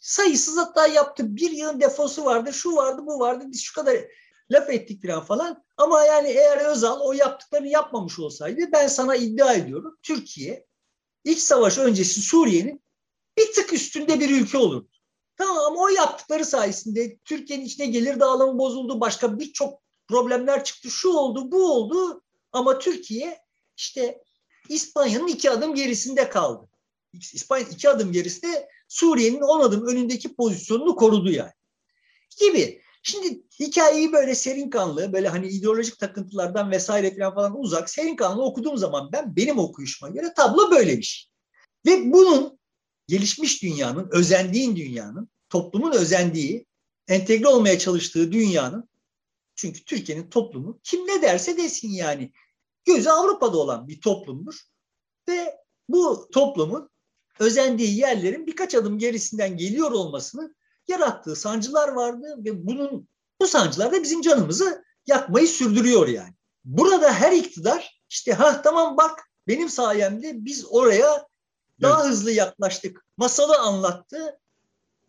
[0.00, 1.36] sayısız hatta yaptı.
[1.36, 3.44] Bir yılın defosu vardı, şu vardı, bu vardı.
[3.48, 3.96] Biz şu kadar
[4.50, 5.64] laf ettik falan falan.
[5.76, 9.98] Ama yani eğer Özal o yaptıklarını yapmamış olsaydı ben sana iddia ediyorum.
[10.02, 10.66] Türkiye
[11.24, 12.82] iç savaş öncesi Suriye'nin
[13.38, 14.88] bir tık üstünde bir ülke olurdu.
[15.36, 19.00] Tamam ama o yaptıkları sayesinde Türkiye'nin içine gelir dağılımı bozuldu.
[19.00, 20.90] Başka birçok problemler çıktı.
[20.90, 22.22] Şu oldu, bu oldu.
[22.52, 23.38] Ama Türkiye
[23.76, 24.22] işte
[24.70, 26.68] İspanya'nın iki adım gerisinde kaldı.
[27.32, 31.52] İspanya iki adım gerisinde Suriye'nin on adım önündeki pozisyonunu korudu yani.
[32.38, 32.82] Gibi.
[33.02, 38.76] Şimdi hikayeyi böyle serin kanlı, böyle hani ideolojik takıntılardan vesaire falan, uzak, serin kanlı okuduğum
[38.76, 41.30] zaman ben benim okuyuşuma göre tablo böyle bir şey.
[41.86, 42.58] Ve bunun
[43.08, 46.66] gelişmiş dünyanın, özendiğin dünyanın, toplumun özendiği,
[47.08, 48.88] entegre olmaya çalıştığı dünyanın,
[49.54, 52.32] çünkü Türkiye'nin toplumu kim ne derse desin yani,
[52.96, 54.60] gözü Avrupa'da olan bir toplumdur.
[55.28, 55.56] Ve
[55.88, 56.90] bu toplumun
[57.38, 60.54] özendiği yerlerin birkaç adım gerisinden geliyor olmasını
[60.88, 63.08] yarattığı sancılar vardı ve bunun
[63.40, 66.34] bu sancılar da bizim canımızı yakmayı sürdürüyor yani.
[66.64, 71.26] Burada her iktidar işte ha tamam bak benim sayemde biz oraya
[71.82, 72.12] daha evet.
[72.12, 73.04] hızlı yaklaştık.
[73.16, 74.38] Masalı anlattı.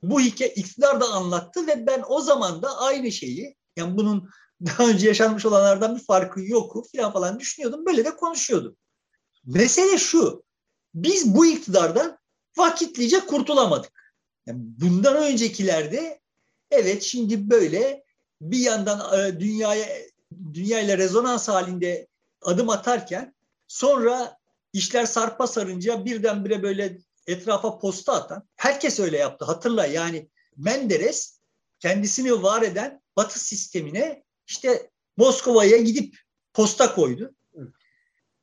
[0.04, 4.30] Bu hikaye iktidar da anlattı ve ben o zaman da aynı şeyi yani bunun
[4.66, 7.86] daha önce yaşanmış olanlardan bir farkı yok falan falan düşünüyordum.
[7.86, 8.76] Böyle de konuşuyordum.
[9.46, 10.44] Mesele şu.
[10.94, 12.18] Biz bu iktidardan
[12.58, 14.14] vakitlice kurtulamadık.
[14.46, 16.20] Yani bundan öncekilerde
[16.72, 18.04] evet şimdi böyle
[18.42, 19.88] bir yandan e, dünyaya
[20.54, 22.08] dünya ile rezonans halinde
[22.42, 23.36] adım atarken
[23.68, 24.38] sonra
[24.74, 26.98] işler sarpa sarınca birdenbire böyle
[27.28, 31.40] etrafa posta atan herkes öyle yaptı hatırla yani Menderes
[31.80, 36.18] kendisini var eden Batı sistemine işte Moskova'ya gidip
[36.54, 37.36] posta koydu.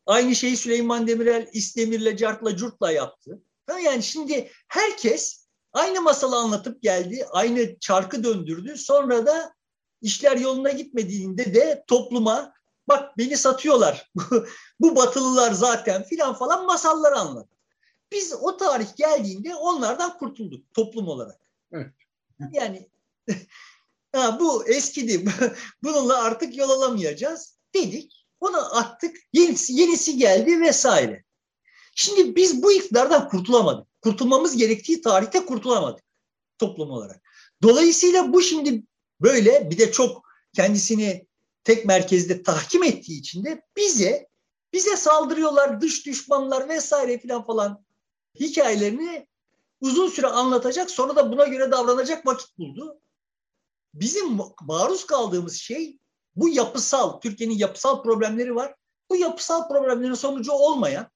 [0.07, 3.43] Aynı şeyi Süleyman Demirel İstemir'le Cart'la Curt'la yaptı.
[3.85, 8.77] Yani şimdi herkes aynı masalı anlatıp geldi, aynı çarkı döndürdü.
[8.79, 9.55] Sonra da
[10.03, 12.53] işler yoluna gitmediğinde de topluma
[12.89, 14.11] bak beni satıyorlar,
[14.81, 17.49] bu batılılar zaten filan falan masalları anlat.
[18.13, 21.41] Biz o tarih geldiğinde onlardan kurtulduk toplum olarak.
[21.73, 21.93] Evet.
[22.53, 22.89] Yani
[24.13, 25.25] ha, bu eskidi,
[25.83, 28.27] bununla artık yol alamayacağız dedik.
[28.41, 31.25] Onu attık, yenisi, yenisi geldi vesaire.
[31.95, 33.87] Şimdi biz bu iktidardan kurtulamadık.
[34.03, 36.05] Kurtulmamız gerektiği tarihte kurtulamadık
[36.59, 37.23] toplum olarak.
[37.63, 38.83] Dolayısıyla bu şimdi
[39.21, 40.23] böyle bir de çok
[40.55, 41.27] kendisini
[41.65, 44.29] tek merkezde tahkim ettiği için de bize
[44.73, 47.85] bize saldırıyorlar dış düşmanlar vesaire filan falan
[48.41, 49.27] hikayelerini
[49.81, 53.01] uzun süre anlatacak sonra da buna göre davranacak vakit buldu.
[53.95, 55.99] Bizim maruz kaldığımız şey
[56.37, 58.75] bu yapısal, Türkiye'nin yapısal problemleri var.
[59.11, 61.11] Bu yapısal problemlerin sonucu olmayan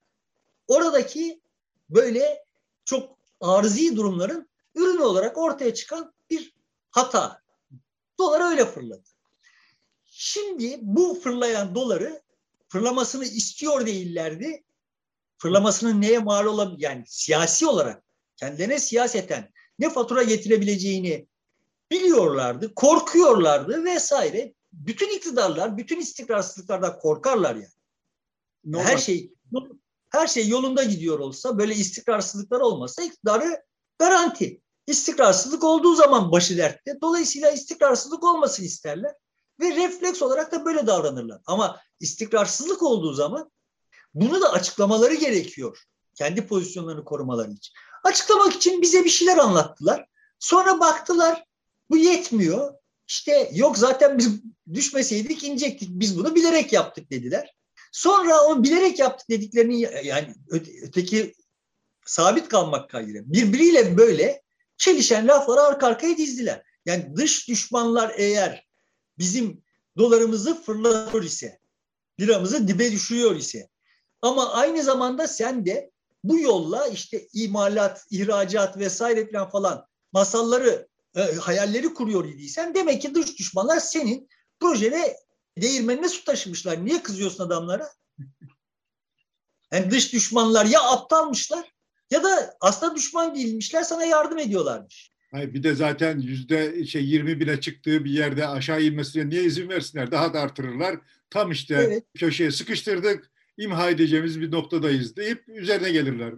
[0.67, 1.41] oradaki
[1.89, 2.45] böyle
[2.85, 6.53] çok arızi durumların ürünü olarak ortaya çıkan bir
[6.91, 7.41] hata.
[8.19, 9.09] Dolar öyle fırladı.
[10.05, 12.21] Şimdi bu fırlayan doları
[12.67, 14.63] fırlamasını istiyor değillerdi.
[15.37, 16.81] Fırlamasının neye mal olabilir?
[16.81, 18.03] Yani siyasi olarak
[18.37, 21.27] kendilerine siyaseten ne fatura getirebileceğini
[21.93, 24.53] biliyorlardı, korkuyorlardı vesaire.
[24.73, 27.67] Bütün iktidarlar, bütün istikrarsızlıklardan korkarlar yani.
[28.65, 28.85] Normal.
[28.85, 29.33] Her şey
[30.09, 33.63] her şey yolunda gidiyor olsa, böyle istikrarsızlıklar olmasa iktidarı
[33.99, 34.61] garanti.
[34.87, 36.97] İstikrarsızlık olduğu zaman başı dertte.
[37.01, 39.13] Dolayısıyla istikrarsızlık olmasını isterler
[39.59, 41.41] ve refleks olarak da böyle davranırlar.
[41.45, 43.51] Ama istikrarsızlık olduğu zaman
[44.13, 45.83] bunu da açıklamaları gerekiyor.
[46.15, 47.73] Kendi pozisyonlarını korumaları için.
[48.03, 50.05] Açıklamak için bize bir şeyler anlattılar.
[50.39, 51.45] Sonra baktılar
[51.89, 52.73] bu yetmiyor.
[53.07, 54.29] İşte yok zaten biz
[54.73, 55.89] düşmeseydik inecektik.
[55.91, 57.55] Biz bunu bilerek yaptık dediler.
[57.91, 60.35] Sonra onu bilerek yaptık dediklerini yani
[60.83, 61.33] öteki
[62.05, 64.41] sabit kalmak kaydıyla birbiriyle böyle
[64.77, 66.63] çelişen lafları arka arkaya dizdiler.
[66.85, 68.67] Yani dış düşmanlar eğer
[69.17, 69.63] bizim
[69.97, 71.59] dolarımızı fırlatıyor ise,
[72.19, 73.69] liramızı dibe düşürüyor ise
[74.21, 75.91] ama aynı zamanda sen de
[76.23, 83.15] bu yolla işte imalat, ihracat vesaire falan falan masalları, e, hayalleri kuruyor idiysen demek ki
[83.15, 85.15] dış düşmanlar senin projene
[85.57, 86.85] değirmenine su taşımışlar.
[86.85, 87.89] Niye kızıyorsun adamlara?
[89.71, 91.73] Yani dış düşmanlar ya aptalmışlar
[92.11, 95.13] ya da aslında düşman değilmişler sana yardım ediyorlarmış.
[95.31, 99.69] Hayır, bir de zaten yüzde şey 20 bine çıktığı bir yerde aşağı inmesine niye izin
[99.69, 100.11] versinler?
[100.11, 100.99] Daha da artırırlar.
[101.29, 102.03] Tam işte evet.
[102.17, 106.33] köşeye sıkıştırdık, imha edeceğimiz bir noktadayız deyip üzerine gelirler.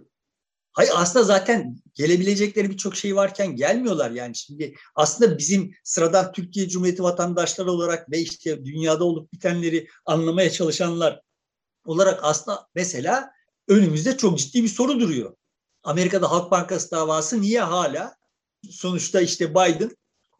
[0.76, 7.02] Hayır aslında zaten gelebilecekleri birçok şey varken gelmiyorlar yani şimdi aslında bizim sıradan Türkiye Cumhuriyeti
[7.02, 11.20] vatandaşları olarak ve işte dünyada olup bitenleri anlamaya çalışanlar
[11.86, 13.30] olarak aslında mesela
[13.68, 15.36] önümüzde çok ciddi bir soru duruyor.
[15.82, 18.16] Amerika'da Halk Bankası davası niye hala
[18.70, 19.96] sonuçta işte Biden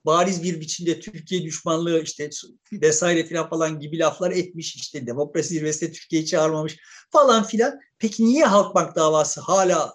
[0.06, 2.30] bariz bir biçimde Türkiye düşmanlığı işte
[2.72, 6.76] vesaire filan falan gibi laflar etmiş işte demokrasi zirvesinde Türkiye'yi çağırmamış
[7.10, 7.80] falan filan.
[7.98, 9.94] Peki niye Halkbank davası hala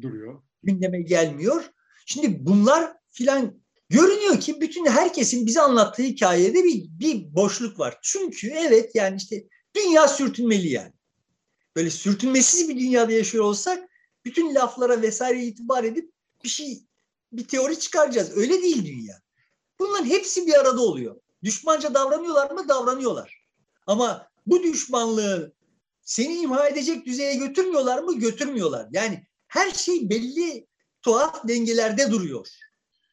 [0.00, 0.42] duruyor?
[0.62, 1.64] Gündeme gelmiyor.
[2.06, 7.98] Şimdi bunlar filan görünüyor ki bütün herkesin bize anlattığı hikayede bir, bir boşluk var.
[8.02, 9.44] Çünkü evet yani işte
[9.76, 10.92] dünya sürtünmeli yani.
[11.76, 13.88] Böyle sürtünmesiz bir dünyada yaşıyor olsak
[14.24, 16.12] bütün laflara vesaire itibar edip
[16.44, 16.82] bir şey
[17.32, 18.36] bir teori çıkaracağız.
[18.36, 19.20] Öyle değil dünya.
[19.78, 21.20] Bunların hepsi bir arada oluyor.
[21.44, 22.68] Düşmanca davranıyorlar mı?
[22.68, 23.46] Davranıyorlar.
[23.86, 25.52] Ama bu düşmanlığı
[26.02, 28.18] seni imha edecek düzeye götürmüyorlar mı?
[28.18, 28.88] Götürmüyorlar.
[28.92, 30.66] Yani her şey belli
[31.02, 32.48] tuhaf dengelerde duruyor.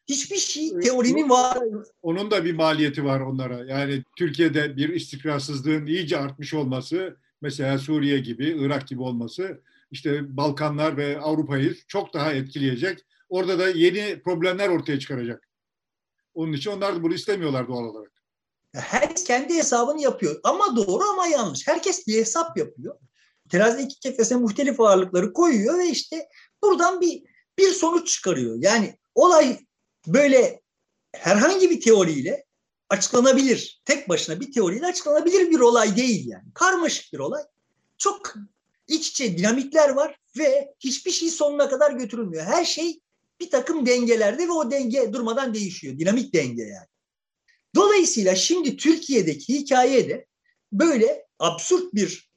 [0.08, 1.58] Hiçbir şey teorinin var.
[2.02, 3.64] Onun da bir maliyeti var onlara.
[3.64, 10.96] Yani Türkiye'de bir istikrarsızlığın iyice artmış olması, mesela Suriye gibi, Irak gibi olması, işte Balkanlar
[10.96, 13.04] ve Avrupa'yı çok daha etkileyecek.
[13.28, 15.48] Orada da yeni problemler ortaya çıkaracak.
[16.34, 18.12] Onun için onlar da bunu istemiyorlar doğal olarak.
[18.74, 20.40] Herkes kendi hesabını yapıyor.
[20.44, 21.68] Ama doğru ama yanlış.
[21.68, 22.98] Herkes bir hesap yapıyor.
[23.48, 26.28] Terazide iki kefesine muhtelif ağırlıkları koyuyor ve işte
[26.62, 27.22] buradan bir
[27.58, 28.56] bir sonuç çıkarıyor.
[28.60, 29.58] Yani olay
[30.06, 30.60] böyle
[31.12, 32.44] herhangi bir teoriyle
[32.88, 33.82] açıklanabilir.
[33.84, 36.44] Tek başına bir teoriyle açıklanabilir bir olay değil yani.
[36.54, 37.42] Karmaşık bir olay.
[37.98, 38.34] Çok
[38.88, 42.44] iç içe dinamikler var ve hiçbir şey sonuna kadar götürülmüyor.
[42.44, 43.00] Her şey
[43.40, 45.98] bir takım dengelerde ve o denge durmadan değişiyor.
[45.98, 46.86] Dinamik denge yani.
[47.74, 50.26] Dolayısıyla şimdi Türkiye'deki hikayede
[50.72, 52.27] böyle absürt bir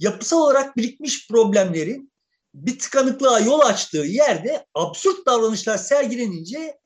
[0.00, 2.12] yapısal olarak birikmiş problemlerin
[2.54, 6.78] bir tıkanıklığa yol açtığı yerde absürt davranışlar sergilenince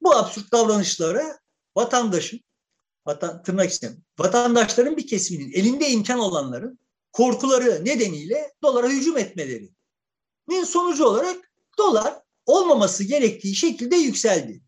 [0.00, 1.38] bu absürt davranışlara
[1.76, 2.40] vatandaşın
[3.06, 6.78] vatan, tırnak içinde vatandaşların bir kesiminin elinde imkan olanların
[7.12, 12.14] korkuları nedeniyle dolara hücum etmelerinin sonucu olarak dolar
[12.46, 14.62] olmaması gerektiği şekilde yükseldi.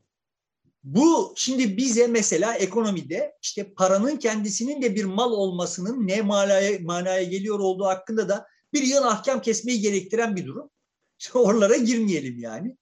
[0.85, 7.23] Bu şimdi bize mesela ekonomide işte paranın kendisinin de bir mal olmasının ne manaya, manaya
[7.23, 10.71] geliyor olduğu hakkında da bir yıl ahkam kesmeyi gerektiren bir durum.
[11.19, 12.77] İşte oralara girmeyelim yani.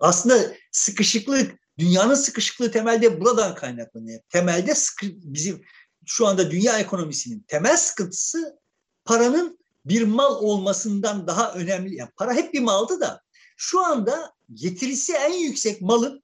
[0.00, 4.20] Aslında sıkışıklık, dünyanın sıkışıklığı temelde buradan kaynaklanıyor.
[4.28, 5.62] Temelde sıkı, bizim
[6.06, 8.58] şu anda dünya ekonomisinin temel sıkıntısı
[9.04, 11.96] paranın bir mal olmasından daha önemli.
[11.96, 13.22] Yani para hep bir maldı da
[13.56, 16.22] şu anda getirisi en yüksek malın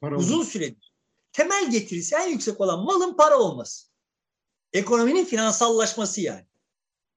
[0.00, 0.88] para uzun süredir
[1.38, 3.88] temel getirisi en yüksek olan malın para olması.
[4.72, 6.46] Ekonominin finansallaşması yani.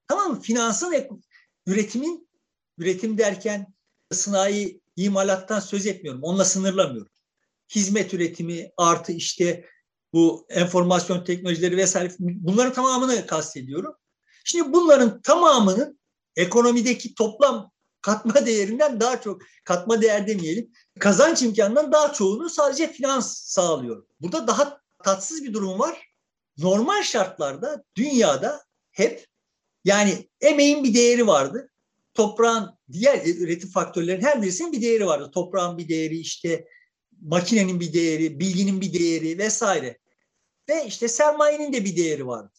[0.07, 0.41] Tamam mı?
[0.41, 1.21] Finansın
[1.65, 2.29] üretimin
[2.77, 3.73] üretim derken
[4.11, 6.23] sanayi imalattan söz etmiyorum.
[6.23, 7.11] Onunla sınırlamıyorum.
[7.75, 9.65] Hizmet üretimi artı işte
[10.13, 13.95] bu enformasyon teknolojileri vesaire bunların tamamını kastediyorum.
[14.43, 15.99] Şimdi bunların tamamının
[16.35, 23.37] ekonomideki toplam katma değerinden daha çok, katma değer demeyelim, kazanç imkanından daha çoğunu sadece finans
[23.37, 24.05] sağlıyor.
[24.21, 26.07] Burada daha tatsız bir durum var.
[26.57, 28.61] Normal şartlarda dünyada
[28.91, 29.27] hep
[29.85, 31.71] yani emeğin bir değeri vardı.
[32.13, 35.31] Toprağın diğer üretim faktörlerin her birisinin bir değeri vardı.
[35.33, 36.67] Toprağın bir değeri işte
[37.21, 39.97] makinenin bir değeri, bilginin bir değeri vesaire.
[40.69, 42.53] Ve işte sermayenin de bir değeri vardı.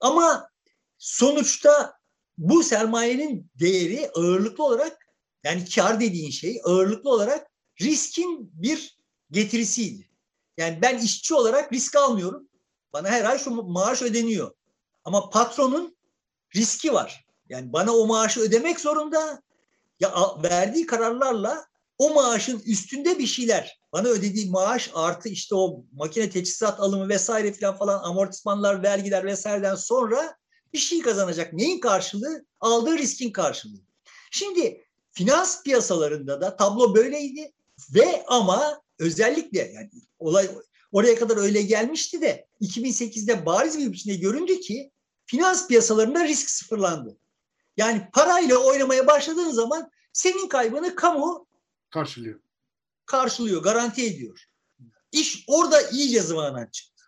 [0.00, 0.50] Ama
[0.98, 1.99] sonuçta
[2.40, 5.06] bu sermayenin değeri ağırlıklı olarak
[5.44, 7.46] yani kar dediğin şey ağırlıklı olarak
[7.80, 8.98] riskin bir
[9.30, 10.08] getirisiydi.
[10.56, 12.48] Yani ben işçi olarak risk almıyorum.
[12.92, 14.54] Bana her ay şu maaş ödeniyor.
[15.04, 15.96] Ama patronun
[16.56, 17.26] riski var.
[17.48, 19.42] Yani bana o maaşı ödemek zorunda.
[20.00, 21.64] Ya verdiği kararlarla
[21.98, 23.80] o maaşın üstünde bir şeyler.
[23.92, 29.74] Bana ödediği maaş artı işte o makine teçhizat alımı vesaire filan falan amortismanlar, vergiler vesaireden
[29.74, 30.36] sonra
[30.72, 31.52] bir şey kazanacak.
[31.52, 32.44] Neyin karşılığı?
[32.60, 33.80] Aldığı riskin karşılığı.
[34.30, 37.52] Şimdi finans piyasalarında da tablo böyleydi
[37.94, 40.50] ve ama özellikle yani olay
[40.92, 44.90] oraya kadar öyle gelmişti de 2008'de bariz bir biçimde göründü ki
[45.26, 47.16] finans piyasalarında risk sıfırlandı.
[47.76, 51.46] Yani parayla oynamaya başladığın zaman senin kaybını kamu
[51.90, 52.40] karşılıyor.
[53.06, 54.44] Karşılıyor, garanti ediyor.
[55.12, 57.04] İş orada iyice zıvanadan çıktı.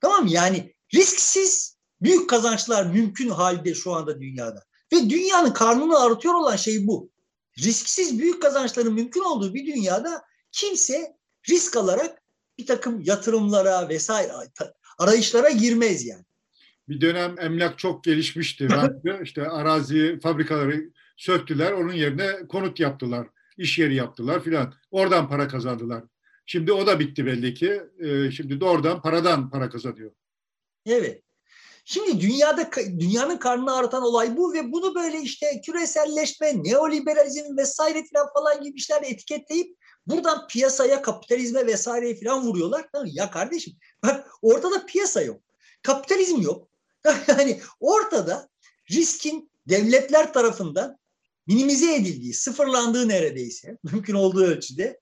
[0.00, 0.30] Tamam mı?
[0.30, 4.64] Yani risksiz büyük kazançlar mümkün halde şu anda dünyada.
[4.92, 7.10] Ve dünyanın karnını ağrıtıyor olan şey bu.
[7.58, 11.16] Risksiz büyük kazançların mümkün olduğu bir dünyada kimse
[11.48, 12.22] risk alarak
[12.58, 14.32] bir takım yatırımlara vesaire
[14.98, 16.24] arayışlara girmez yani.
[16.88, 18.68] Bir dönem emlak çok gelişmişti.
[19.22, 21.72] işte arazi, fabrikaları söktüler.
[21.72, 23.26] Onun yerine konut yaptılar.
[23.56, 24.74] iş yeri yaptılar filan.
[24.90, 26.04] Oradan para kazandılar.
[26.46, 27.82] Şimdi o da bitti belli ki.
[27.98, 30.10] Ee, şimdi doğrudan paradan para kazanıyor.
[30.86, 31.22] Evet.
[31.90, 38.32] Şimdi dünyada dünyanın karnını ağrıtan olay bu ve bunu böyle işte küreselleşme, neoliberalizm vesaire falan
[38.34, 42.88] falan gibi işler etiketleyip buradan piyasaya, kapitalizme vesaire falan vuruyorlar.
[43.04, 45.42] Ya kardeşim bak ortada piyasa yok.
[45.82, 46.68] Kapitalizm yok.
[47.28, 48.48] Yani ortada
[48.90, 50.98] riskin devletler tarafından
[51.46, 55.00] minimize edildiği, sıfırlandığı neredeyse mümkün olduğu ölçüde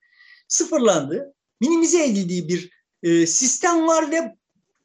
[0.49, 2.71] sıfırlandığı, minimize edildiği bir
[3.03, 4.37] e, sistem var ve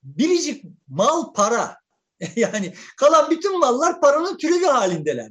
[0.04, 1.81] biricik mal para.
[2.36, 5.30] yani kalan bütün mallar paranın türevi halindeler.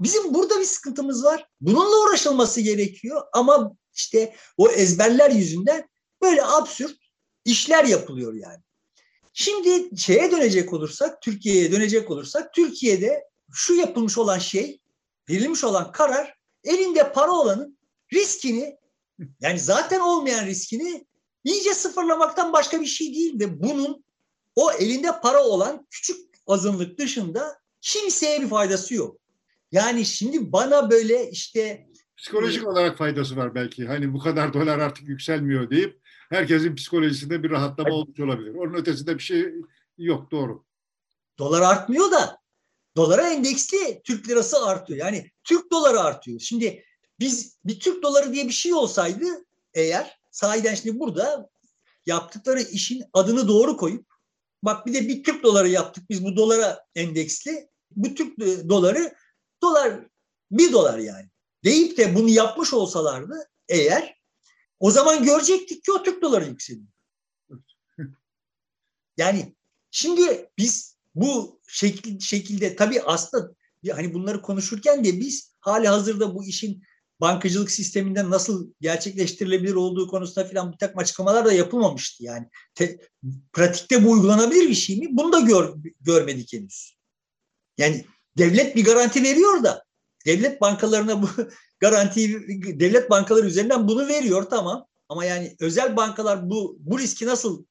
[0.00, 1.48] Bizim burada bir sıkıntımız var.
[1.60, 5.88] Bununla uğraşılması gerekiyor ama işte o ezberler yüzünden
[6.22, 6.96] böyle absürt
[7.44, 8.62] işler yapılıyor yani.
[9.32, 14.80] Şimdi şeye dönecek olursak, Türkiye'ye dönecek olursak, Türkiye'de şu yapılmış olan şey,
[15.30, 17.78] verilmiş olan karar, elinde para olanın
[18.12, 18.76] riskini,
[19.40, 21.06] yani zaten olmayan riskini
[21.44, 24.04] iyice sıfırlamaktan başka bir şey değil ve bunun
[24.56, 29.16] o elinde para olan küçük azınlık dışında kimseye bir faydası yok.
[29.72, 31.86] Yani şimdi bana böyle işte
[32.16, 33.86] psikolojik olarak faydası var belki.
[33.86, 38.54] Hani bu kadar dolar artık yükselmiyor deyip herkesin psikolojisinde bir rahatlama olmuş olabilir.
[38.54, 39.54] Onun ötesinde bir şey
[39.98, 40.64] yok doğru.
[41.38, 42.38] Dolar artmıyor da
[42.96, 44.98] dolara endeksli Türk lirası artıyor.
[44.98, 46.40] Yani Türk doları artıyor.
[46.40, 46.84] Şimdi
[47.20, 49.24] biz bir Türk doları diye bir şey olsaydı
[49.74, 51.50] eğer sahiden şimdi burada
[52.06, 54.11] yaptıkları işin adını doğru koyup
[54.62, 57.68] bak bir de bir Türk doları yaptık biz bu dolara endeksli.
[57.90, 59.14] Bu Türk doları
[59.62, 60.08] dolar
[60.50, 61.28] bir dolar yani.
[61.64, 63.34] Deyip de bunu yapmış olsalardı
[63.68, 64.16] eğer
[64.80, 66.88] o zaman görecektik ki o Türk doları yükseliyor.
[69.16, 69.56] Yani
[69.90, 73.54] şimdi biz bu şekil, şekilde tabii aslında
[73.90, 76.82] hani bunları konuşurken de biz hali hazırda bu işin
[77.22, 82.24] bankacılık sisteminden nasıl gerçekleştirilebilir olduğu konusunda filan bir takım açıklamalar da yapılmamıştı.
[82.24, 82.98] Yani te,
[83.52, 85.06] pratikte bu uygulanabilir bir şey mi?
[85.10, 86.96] Bunu da gör, görmedik henüz.
[87.78, 88.04] Yani
[88.38, 89.84] devlet bir garanti veriyor da
[90.26, 91.28] devlet bankalarına bu
[91.80, 92.40] garantiyi
[92.80, 94.86] devlet bankaları üzerinden bunu veriyor tamam.
[95.08, 97.64] Ama yani özel bankalar bu bu riski nasıl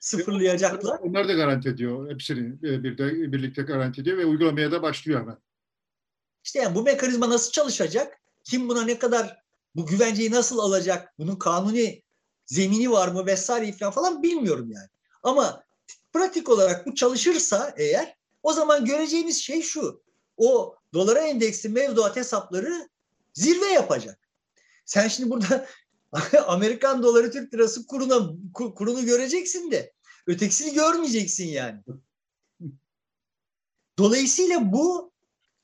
[0.00, 0.98] sıfırlayacaklar?
[0.98, 2.10] Onlar da garanti ediyor.
[2.10, 5.38] Hepsini e, bir de birlikte garanti ediyor ve uygulamaya da başlıyor hemen.
[6.44, 8.20] İşte yani bu mekanizma nasıl çalışacak?
[8.46, 9.42] Kim buna ne kadar
[9.74, 11.18] bu güvenceyi nasıl alacak?
[11.18, 12.02] Bunun kanuni
[12.46, 14.88] zemini var mı vesaire falan bilmiyorum yani.
[15.22, 15.64] Ama
[16.12, 20.02] pratik olarak bu çalışırsa eğer o zaman göreceğimiz şey şu.
[20.36, 22.88] O dolara endeksli mevduat hesapları
[23.34, 24.28] zirve yapacak.
[24.84, 25.66] Sen şimdi burada
[26.46, 29.92] Amerikan doları Türk lirası kuruna kurunu göreceksin de
[30.26, 31.80] ötekisini görmeyeceksin yani.
[33.98, 35.12] Dolayısıyla bu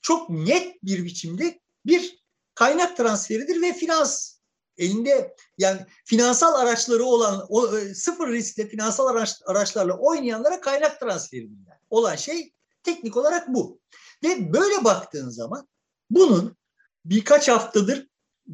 [0.00, 2.21] çok net bir biçimde bir
[2.54, 4.32] kaynak transferidir ve finans
[4.78, 11.56] elinde yani finansal araçları olan o, e, sıfır riskle finansal araç, araçlarla oynayanlara kaynak transferidir.
[11.68, 11.80] Yani.
[11.90, 13.80] Olan şey teknik olarak bu.
[14.24, 15.68] Ve böyle baktığın zaman
[16.10, 16.56] bunun
[17.04, 18.08] birkaç haftadır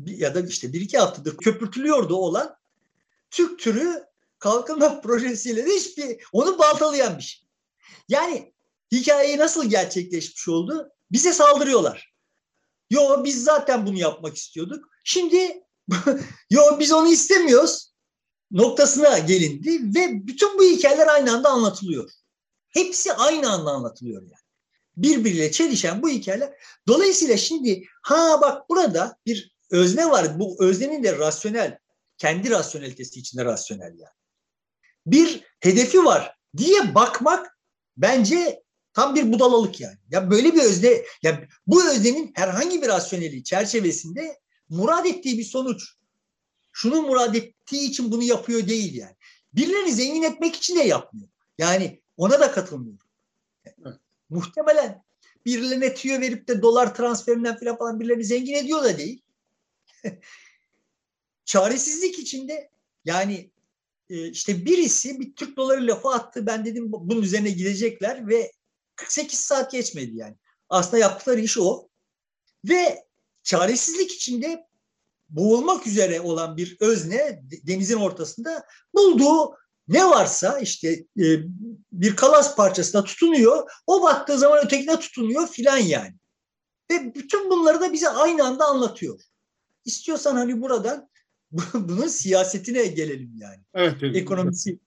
[0.07, 2.57] ya da işte bir iki haftadır köpürtülüyordu olan
[3.31, 4.05] Türk türü
[4.39, 7.49] kalkınma projesiyle de hiçbir onu baltalayan bir şey.
[8.09, 8.55] Yani
[8.93, 10.91] hikayeyi nasıl gerçekleşmiş oldu?
[11.13, 12.15] Bize saldırıyorlar.
[12.91, 14.85] Yo biz zaten bunu yapmak istiyorduk.
[15.05, 15.63] Şimdi
[16.51, 17.93] Yo biz onu istemiyoruz
[18.51, 22.11] noktasına gelindi ve bütün bu hikayeler aynı anda anlatılıyor.
[22.69, 24.33] Hepsi aynı anda anlatılıyor yani.
[24.97, 26.53] Birbiriyle çelişen bu hikayeler.
[26.87, 30.39] Dolayısıyla şimdi ha bak burada bir özne var.
[30.41, 31.79] Bu öznenin de rasyonel,
[32.19, 34.19] kendi rasyonelitesi içinde rasyonel yani.
[35.07, 37.59] Bir hedefi var diye bakmak
[37.97, 38.63] bence
[38.99, 39.97] tam bir budalalık yani.
[40.11, 44.39] Ya böyle bir özne, ya bu öznenin herhangi bir rasyoneli çerçevesinde
[44.69, 45.83] murad ettiği bir sonuç.
[46.73, 49.17] Şunu murad ettiği için bunu yapıyor değil yani.
[49.53, 51.29] Birilerini zengin etmek için de yapmıyor.
[51.59, 53.07] Yani ona da katılmıyorum.
[53.67, 53.97] Evet.
[54.31, 55.05] Muhtemelen
[55.47, 59.23] birilerine tüyo verip de dolar transferinden falan, falan birilerini zengin ediyor da değil.
[61.45, 62.71] Çaresizlik içinde
[63.05, 63.51] yani
[64.11, 66.47] e, işte birisi bir Türk doları lafı attı.
[66.47, 68.53] Ben dedim bunun üzerine gidecekler ve
[68.99, 70.37] 48 saat geçmedi yani.
[70.69, 71.89] Aslında yaptıkları iş o.
[72.65, 73.05] Ve
[73.43, 74.67] çaresizlik içinde
[75.29, 79.57] boğulmak üzere olan bir özne denizin ortasında bulduğu
[79.89, 81.27] ne varsa işte e,
[81.93, 83.71] bir kalas parçasına tutunuyor.
[83.87, 86.15] O baktığı zaman ötekine tutunuyor filan yani.
[86.91, 89.21] Ve bütün bunları da bize aynı anda anlatıyor.
[89.85, 91.09] İstiyorsan hani buradan
[91.75, 93.61] bunun siyasetine gelelim yani.
[93.75, 93.97] Evet.
[94.03, 94.17] evet.
[94.17, 94.79] Ekonomisi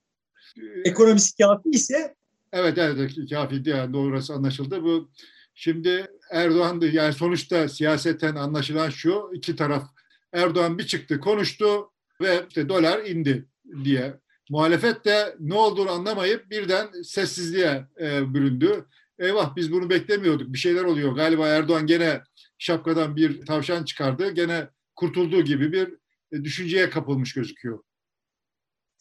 [0.85, 2.15] ekonomisi kafi ise
[2.53, 4.83] Evet evet kafi yani doğrusu anlaşıldı.
[4.83, 5.11] Bu
[5.55, 9.87] şimdi Erdoğan yani sonuçta siyaseten anlaşılan şu iki taraf
[10.33, 11.91] Erdoğan bir çıktı konuştu
[12.21, 13.45] ve işte dolar indi
[13.83, 14.19] diye.
[14.49, 18.85] Muhalefet de ne olduğunu anlamayıp birden sessizliğe e, büründü.
[19.19, 21.11] Eyvah biz bunu beklemiyorduk bir şeyler oluyor.
[21.11, 22.21] Galiba Erdoğan gene
[22.57, 24.31] şapkadan bir tavşan çıkardı.
[24.31, 25.93] Gene kurtulduğu gibi bir
[26.31, 27.83] e, düşünceye kapılmış gözüküyor.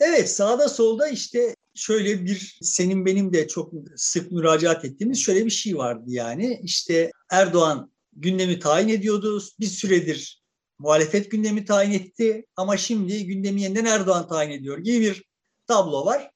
[0.00, 5.50] Evet sağda solda işte şöyle bir senin benim de çok sık müracaat ettiğimiz şöyle bir
[5.50, 6.60] şey vardı yani.
[6.62, 9.42] işte Erdoğan gündemi tayin ediyordu.
[9.60, 10.42] Bir süredir
[10.78, 15.24] muhalefet gündemi tayin etti ama şimdi gündemi yeniden Erdoğan tayin ediyor gibi bir
[15.66, 16.30] tablo var.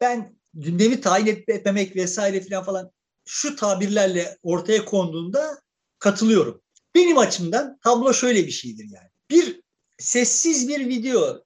[0.00, 2.90] Ben gündemi tayin etmemek vesaire falan falan
[3.24, 5.60] şu tabirlerle ortaya konduğunda
[5.98, 6.62] katılıyorum.
[6.94, 9.08] Benim açımdan tablo şöyle bir şeydir yani.
[9.30, 9.62] Bir
[9.98, 11.44] sessiz bir video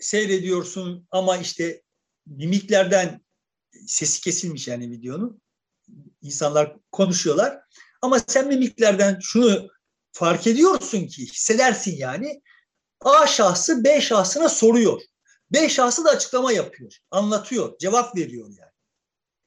[0.00, 1.82] seyrediyorsun ama işte
[2.26, 3.20] mimiklerden
[3.86, 5.42] sesi kesilmiş yani videonun.
[6.22, 7.60] İnsanlar konuşuyorlar.
[8.02, 9.68] Ama sen mimiklerden şunu
[10.12, 12.42] fark ediyorsun ki hissedersin yani
[13.00, 15.02] A şahsı B şahsına soruyor.
[15.52, 18.72] B şahsı da açıklama yapıyor, anlatıyor, cevap veriyor yani.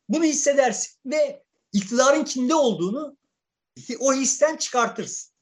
[0.09, 3.17] Bunu hissedersin ve iktidarın kimde olduğunu
[3.99, 5.33] o histen çıkartırsın.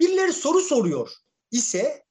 [0.00, 1.10] Birileri soru soruyor
[1.50, 2.04] ise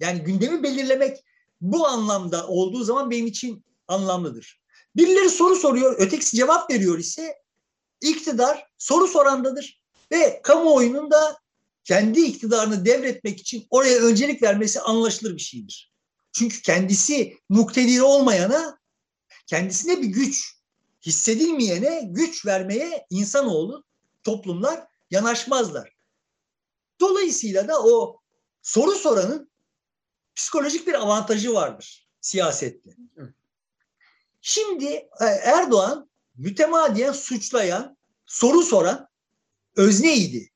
[0.00, 1.24] yani gündemi belirlemek
[1.60, 4.60] bu anlamda olduğu zaman benim için anlamlıdır.
[4.96, 7.34] Birileri soru soruyor, ötekisi cevap veriyor ise
[8.00, 9.82] iktidar soru sorandadır
[10.12, 11.38] ve kamuoyunun da
[11.84, 15.92] kendi iktidarını devretmek için oraya öncelik vermesi anlaşılır bir şeydir.
[16.32, 18.78] Çünkü kendisi muktedir olmayana
[19.46, 20.54] kendisine bir güç
[21.06, 23.84] hissedilmeyene güç vermeye insanoğlu
[24.24, 25.96] toplumlar yanaşmazlar.
[27.00, 28.20] Dolayısıyla da o
[28.62, 29.50] soru soranın
[30.36, 32.96] psikolojik bir avantajı vardır siyasette.
[34.40, 34.86] Şimdi
[35.20, 39.08] e, Erdoğan mütemadiyen suçlayan, soru soran
[39.76, 40.50] özneydi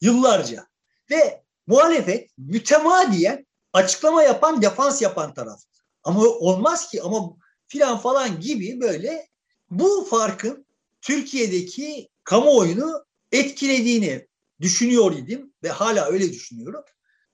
[0.00, 0.66] yıllarca.
[1.10, 5.60] Ve muhalefet mütemadiyen açıklama yapan, defans yapan taraf.
[6.02, 9.28] Ama olmaz ki ama filan falan gibi böyle
[9.70, 10.66] bu farkın
[11.00, 14.28] Türkiye'deki kamuoyunu etkilediğini
[14.60, 16.84] düşünüyor idim ve hala öyle düşünüyorum.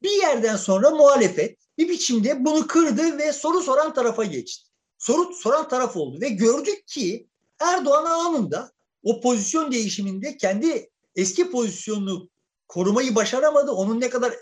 [0.03, 4.66] Bir yerden sonra muhalefet bir biçimde bunu kırdı ve soru soran tarafa geçti.
[5.07, 7.27] Soru soran taraf oldu ve gördük ki
[7.61, 12.29] Erdoğan anında o pozisyon değişiminde kendi eski pozisyonunu
[12.69, 13.73] korumayı başaramadı.
[13.73, 14.35] Onun ne kadar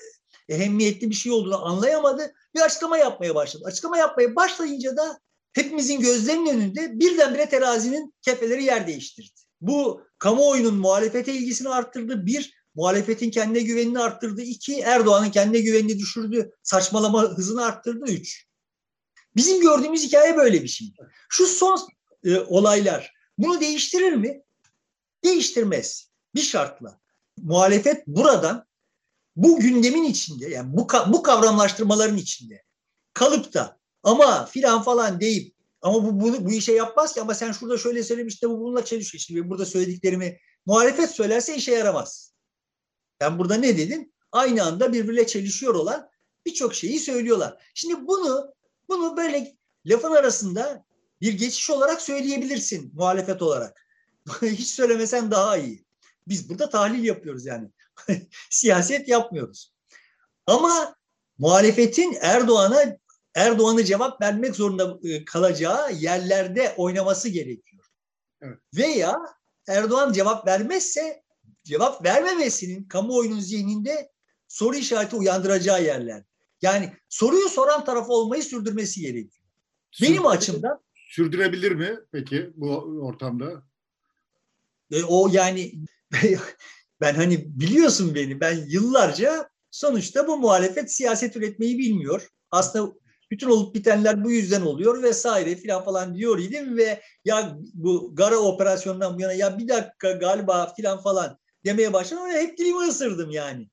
[0.48, 3.64] ehemmiyetli bir şey olduğunu anlayamadı ve açıklama yapmaya başladı.
[3.66, 5.20] Açıklama yapmaya başlayınca da
[5.52, 9.40] hepimizin gözlerinin önünde birdenbire terazinin kefeleri yer değiştirdi.
[9.60, 12.26] Bu kamuoyunun muhalefete ilgisini arttırdı.
[12.26, 14.42] Bir, muhalefetin kendine güvenini arttırdı.
[14.42, 16.52] İki, Erdoğan'ın kendine güvenini düşürdü.
[16.62, 18.04] Saçmalama hızını arttırdı.
[18.10, 18.46] Üç.
[19.36, 20.92] Bizim gördüğümüz hikaye böyle bir şey.
[21.28, 21.88] Şu son
[22.24, 24.42] e, olaylar bunu değiştirir mi?
[25.24, 26.10] Değiştirmez.
[26.34, 27.00] Bir şartla.
[27.38, 28.66] Muhalefet buradan
[29.36, 32.62] bu gündemin içinde yani bu, bu kavramlaştırmaların içinde
[33.12, 37.52] kalıp da ama filan falan deyip ama bu, bu, bu işe yapmaz ki ama sen
[37.52, 39.20] şurada şöyle söylemiştin bu bununla çelişiyor.
[39.20, 42.34] Şimdi burada söylediklerimi muhalefet söylerse işe yaramaz.
[43.20, 44.12] Ben burada ne dedim?
[44.32, 46.08] Aynı anda birbirle çelişiyor olan
[46.46, 47.62] birçok şeyi söylüyorlar.
[47.74, 48.53] Şimdi bunu
[48.88, 49.56] bunu böyle
[49.86, 50.84] lafın arasında
[51.20, 53.86] bir geçiş olarak söyleyebilirsin muhalefet olarak.
[54.42, 55.84] Hiç söylemesen daha iyi.
[56.28, 57.70] Biz burada tahlil yapıyoruz yani.
[58.50, 59.74] Siyaset yapmıyoruz.
[60.46, 60.96] Ama
[61.38, 62.96] muhalefetin Erdoğan'a
[63.34, 67.84] Erdoğan'ı cevap vermek zorunda e, kalacağı yerlerde oynaması gerekiyor.
[68.42, 68.58] Evet.
[68.74, 69.16] Veya
[69.68, 71.22] Erdoğan cevap vermezse
[71.64, 74.10] cevap vermemesinin kamuoyunun zihninde
[74.48, 76.22] soru işareti uyandıracağı yerler.
[76.64, 79.44] Yani soruyu soran taraf olmayı sürdürmesi gerekiyor.
[80.02, 82.70] Benim açımdan sürdürebilir mi peki bu
[83.02, 83.62] ortamda?
[84.90, 85.72] E, o yani
[87.00, 92.28] ben hani biliyorsun beni ben yıllarca sonuçta bu muhalefet siyaset üretmeyi bilmiyor.
[92.50, 92.92] Aslında
[93.30, 98.38] bütün olup bitenler bu yüzden oluyor vesaire filan falan diyor idim ve ya bu Gara
[98.38, 103.30] operasyonundan bu yana ya bir dakika galiba filan falan demeye başladım ve hep dilimi ısırdım
[103.30, 103.68] yani.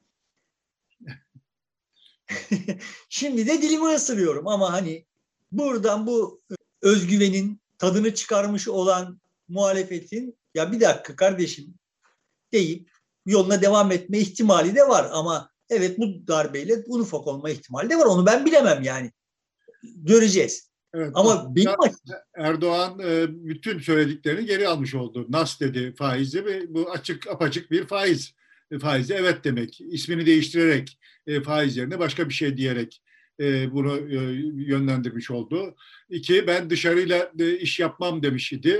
[3.10, 5.06] Şimdi de dilimi ısırıyorum ama hani
[5.52, 6.42] buradan bu
[6.82, 11.74] özgüvenin tadını çıkarmış olan muhalefetin ya bir dakika kardeşim
[12.54, 12.90] deyip
[13.26, 18.06] yoluna devam etme ihtimali de var ama evet bu darbeyle unufak olma ihtimali de var.
[18.06, 19.12] Onu ben bilemem yani.
[19.84, 20.72] Göreceğiz.
[20.94, 21.70] Evet, Ama benim
[22.36, 25.26] Erdoğan e, bütün söylediklerini geri almış oldu.
[25.30, 28.34] Nas dedi faizi ve bu açık apaçık bir faiz.
[28.72, 29.82] E, faizi evet demek.
[29.82, 33.02] İsmini değiştirerek e, faiz yerine başka bir şey diyerek
[33.72, 34.00] bunu
[34.62, 35.76] yönlendirmiş oldu.
[36.10, 38.80] İki, ben dışarıyla iş yapmam demiş idi.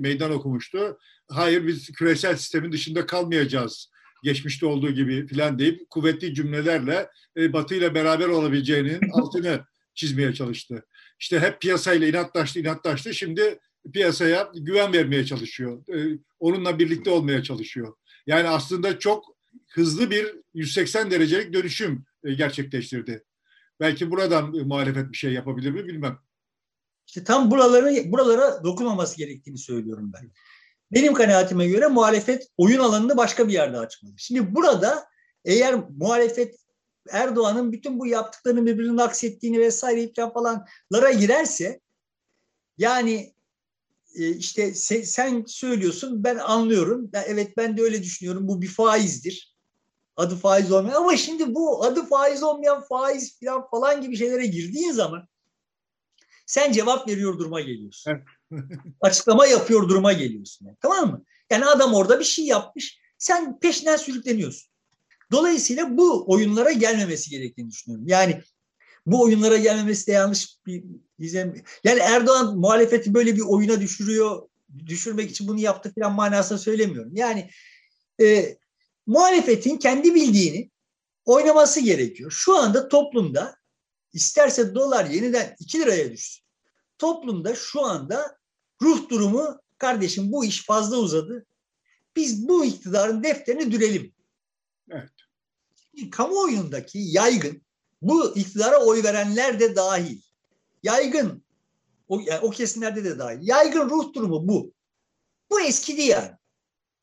[0.00, 0.98] Meydan okumuştu.
[1.28, 3.90] Hayır biz küresel sistemin dışında kalmayacağız
[4.22, 9.64] geçmişte olduğu gibi filan deyip kuvvetli cümlelerle Batı ile beraber olabileceğinin altını
[9.94, 10.86] çizmeye çalıştı.
[11.20, 13.14] İşte hep piyasayla inatlaştı, inatlaştı.
[13.14, 13.58] Şimdi
[13.92, 15.84] piyasaya güven vermeye çalışıyor.
[16.38, 17.94] Onunla birlikte olmaya çalışıyor.
[18.26, 19.36] Yani aslında çok
[19.68, 23.24] hızlı bir 180 derecelik dönüşüm gerçekleştirdi.
[23.80, 26.18] Belki buradan muhalefet bir şey yapabilir mi bilmem.
[27.06, 30.30] İşte tam buraları buralara dokunmaması gerektiğini söylüyorum ben.
[30.92, 34.14] Benim kanaatime göre muhalefet oyun alanını başka bir yerde açmalı.
[34.16, 35.08] Şimdi burada
[35.44, 36.56] eğer muhalefet
[37.10, 41.80] Erdoğan'ın bütün bu yaptıklarını birbirinin aksettiğini vesaire falanlara girerse
[42.78, 43.35] yani e,
[44.16, 47.10] işte sen söylüyorsun ben anlıyorum.
[47.26, 48.48] Evet ben de öyle düşünüyorum.
[48.48, 49.56] Bu bir faizdir
[50.16, 54.92] adı faiz olmayan ama şimdi bu adı faiz olmayan faiz falan falan gibi şeylere girdiğin
[54.92, 55.28] zaman
[56.46, 58.12] sen cevap veriyor duruma geliyorsun.
[59.00, 60.66] Açıklama yapıyor duruma geliyorsun.
[60.66, 61.24] Yani, tamam mı?
[61.50, 62.98] Yani adam orada bir şey yapmış.
[63.18, 64.68] Sen peşinden sürükleniyorsun.
[65.32, 68.08] Dolayısıyla bu oyunlara gelmemesi gerektiğini düşünüyorum.
[68.08, 68.42] Yani
[69.06, 70.84] bu oyunlara gelmemesi de yanlış bir
[71.18, 71.54] izlem.
[71.84, 74.48] Yani Erdoğan muhalefeti böyle bir oyuna düşürüyor,
[74.86, 77.16] düşürmek için bunu yaptı falan manasında söylemiyorum.
[77.16, 77.50] Yani
[78.20, 78.56] e,
[79.06, 80.70] muhalefetin kendi bildiğini
[81.24, 82.30] oynaması gerekiyor.
[82.30, 83.56] Şu anda toplumda
[84.12, 86.44] isterse dolar yeniden 2 liraya düşsün.
[86.98, 88.38] Toplumda şu anda
[88.82, 91.46] ruh durumu kardeşim bu iş fazla uzadı.
[92.16, 94.14] Biz bu iktidarın defterini dürelim.
[94.90, 95.10] Evet.
[96.10, 97.65] Kamuoyundaki yaygın
[98.02, 100.20] bu iktidara oy verenler de dahil.
[100.82, 101.42] Yaygın
[102.08, 103.38] o, yani o kesimlerde de dahil.
[103.42, 104.72] Yaygın ruh durumu bu.
[105.50, 106.30] Bu eskidi yani.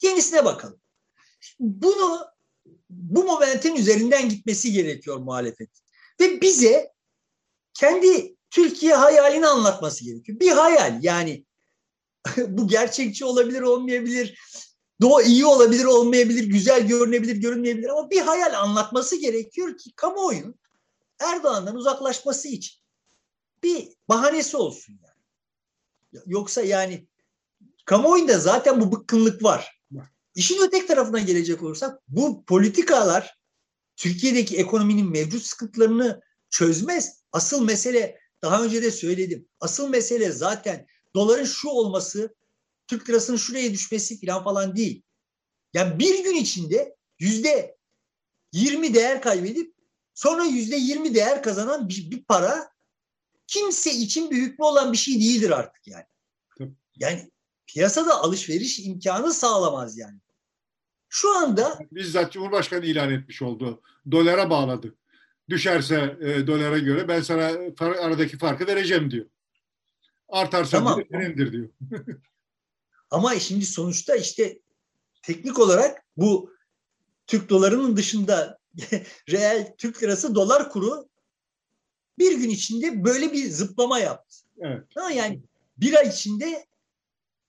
[0.01, 0.79] Yenisine bakalım.
[1.59, 2.25] Bunu
[2.89, 5.69] bu momentin üzerinden gitmesi gerekiyor muhalefet.
[6.19, 6.91] Ve bize
[7.73, 10.39] kendi Türkiye hayalini anlatması gerekiyor.
[10.39, 11.45] Bir hayal yani
[12.37, 14.39] bu gerçekçi olabilir olmayabilir.
[15.01, 20.59] Doğu iyi olabilir olmayabilir, güzel görünebilir görünmeyebilir ama bir hayal anlatması gerekiyor ki kamuoyunun
[21.23, 22.81] Erdoğan'dan uzaklaşması için
[23.63, 26.23] bir bahanesi olsun yani.
[26.25, 27.07] Yoksa yani
[27.85, 29.83] kamuoyunda zaten bu bıkkınlık var.
[30.35, 33.37] İşin öteki tarafına gelecek olursak bu politikalar
[33.95, 37.23] Türkiye'deki ekonominin mevcut sıkıntılarını çözmez.
[37.31, 39.47] Asıl mesele daha önce de söyledim.
[39.59, 42.35] Asıl mesele zaten doların şu olması,
[42.87, 45.03] Türk lirasının şuraya düşmesi falan falan değil.
[45.73, 47.77] Yani bir gün içinde yüzde
[48.51, 49.72] yirmi değer kaybedip
[50.13, 52.73] sonra yüzde yirmi değer kazanan bir, bir para
[53.47, 56.05] kimse için bir hükmü olan bir şey değildir artık yani.
[56.95, 57.31] Yani
[57.67, 60.19] piyasada alışveriş imkanı sağlamaz yani.
[61.09, 63.81] Şu anda bizzat Cumhurbaşkanı ilan etmiş oldu.
[64.11, 64.95] Dolara bağladı.
[65.49, 69.25] Düşerse e, dolara göre ben sana far, aradaki farkı vereceğim diyor.
[70.29, 71.03] Artarsa tamam.
[71.11, 71.69] senindir diyor.
[73.11, 74.59] Ama şimdi sonuçta işte
[75.21, 76.53] teknik olarak bu
[77.27, 78.59] Türk dolarının dışında
[79.29, 81.09] reel Türk lirası dolar kuru
[82.17, 84.37] bir gün içinde böyle bir zıplama yaptı.
[84.59, 84.83] Evet.
[84.95, 85.41] Ha, yani
[85.77, 86.65] bir ay içinde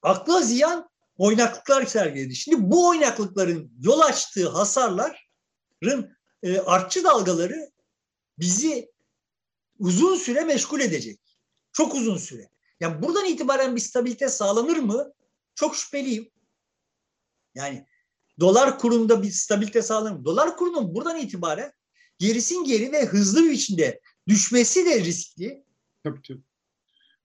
[0.03, 2.35] akla ziyan oynaklıklar sergiledi.
[2.35, 7.71] Şimdi bu oynaklıkların yol açtığı hasarların e, artçı dalgaları
[8.39, 8.93] bizi
[9.79, 11.21] uzun süre meşgul edecek.
[11.73, 12.49] Çok uzun süre.
[12.81, 15.13] Yani buradan itibaren bir stabilite sağlanır mı?
[15.55, 16.31] Çok şüpheliyim.
[17.55, 17.87] Yani
[18.41, 20.25] dolar kurunda bir stabilite sağlanır?
[20.25, 21.73] Dolar kurunun buradan itibaren
[22.19, 25.65] gerisin geri ve hızlı bir biçimde düşmesi de riskli.
[26.05, 26.43] Tabii tabii.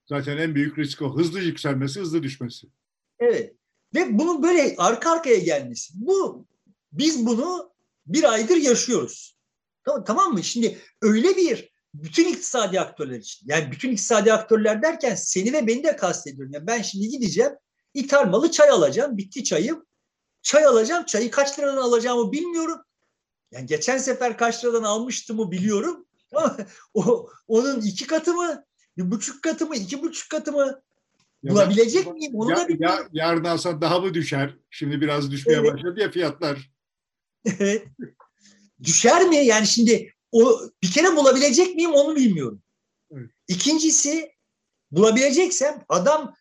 [0.10, 1.18] Zaten en büyük risk o.
[1.18, 2.68] Hızlı yükselmesi, hızlı düşmesi.
[3.20, 3.56] Evet.
[3.96, 5.94] Ve bunun böyle arka arkaya gelmesi.
[5.96, 6.46] Bu
[6.92, 7.72] biz bunu
[8.06, 9.38] bir aydır yaşıyoruz.
[9.86, 10.44] Tamam, tamam mı?
[10.44, 13.48] Şimdi öyle bir bütün iktisadi aktörler için.
[13.50, 16.54] Yani bütün iktisadi aktörler derken seni ve beni de kastediyorum.
[16.54, 17.52] Yani ben şimdi gideceğim
[17.94, 19.18] ithal malı çay alacağım.
[19.18, 19.86] Bitti çayım.
[20.50, 21.06] Çay alacağım.
[21.06, 22.82] Çayı kaç liradan alacağımı bilmiyorum.
[23.52, 26.06] Yani geçen sefer kaç liradan almıştımı biliyorum.
[26.94, 28.66] o, onun iki katı mı?
[28.98, 29.76] Bir buçuk katı mı?
[29.76, 30.82] iki buçuk katı mı?
[31.44, 32.36] Bulabilecek ya, miyim?
[32.36, 33.10] Onu ya, da bilmiyorum.
[33.12, 34.56] Ya, yarın alsan daha mı düşer?
[34.70, 35.74] Şimdi biraz düşmeye evet.
[35.74, 36.72] başladı ya fiyatlar.
[37.46, 37.88] Evet.
[38.84, 39.36] Düşer mi?
[39.36, 42.62] Yani şimdi o bir kere bulabilecek miyim onu bilmiyorum.
[43.12, 43.30] Evet.
[43.48, 44.32] İkincisi
[44.92, 46.36] bulabileceksem adam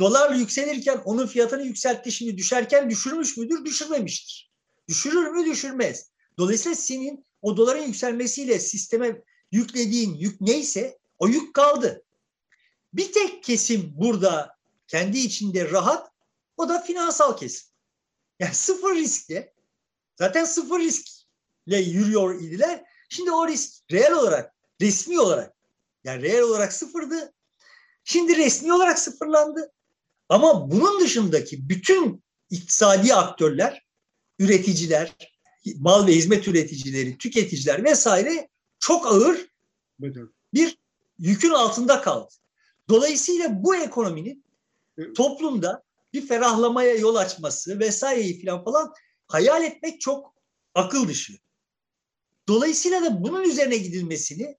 [0.00, 3.64] dolar yükselirken onun fiyatını yükseltti şimdi düşerken düşürmüş müdür?
[3.64, 4.50] Düşürmemiştir.
[4.88, 5.46] Düşürür mü?
[5.46, 6.10] Düşürmez.
[6.38, 9.22] Dolayısıyla senin o doların yükselmesiyle sisteme
[9.52, 12.04] yüklediğin yük neyse o yük kaldı.
[12.92, 16.12] Bir tek kesim burada kendi içinde rahat
[16.56, 17.68] o da finansal kesim.
[18.38, 19.54] Yani sıfır riskle
[20.16, 22.84] zaten sıfır riskle yürüyor idiler.
[23.08, 25.54] Şimdi o risk reel olarak, resmi olarak
[26.04, 27.32] yani reel olarak sıfırdı.
[28.04, 29.72] Şimdi resmi olarak sıfırlandı.
[30.30, 33.84] Ama bunun dışındaki bütün iktisadi aktörler,
[34.38, 35.16] üreticiler,
[35.76, 39.46] mal ve hizmet üreticileri, tüketiciler vesaire çok ağır
[40.54, 40.78] bir
[41.18, 42.34] yükün altında kaldı.
[42.88, 44.44] Dolayısıyla bu ekonominin
[45.16, 48.92] toplumda bir ferahlamaya yol açması vesaireyi falan falan
[49.26, 50.34] hayal etmek çok
[50.74, 51.32] akıl dışı.
[52.48, 54.56] Dolayısıyla da bunun üzerine gidilmesini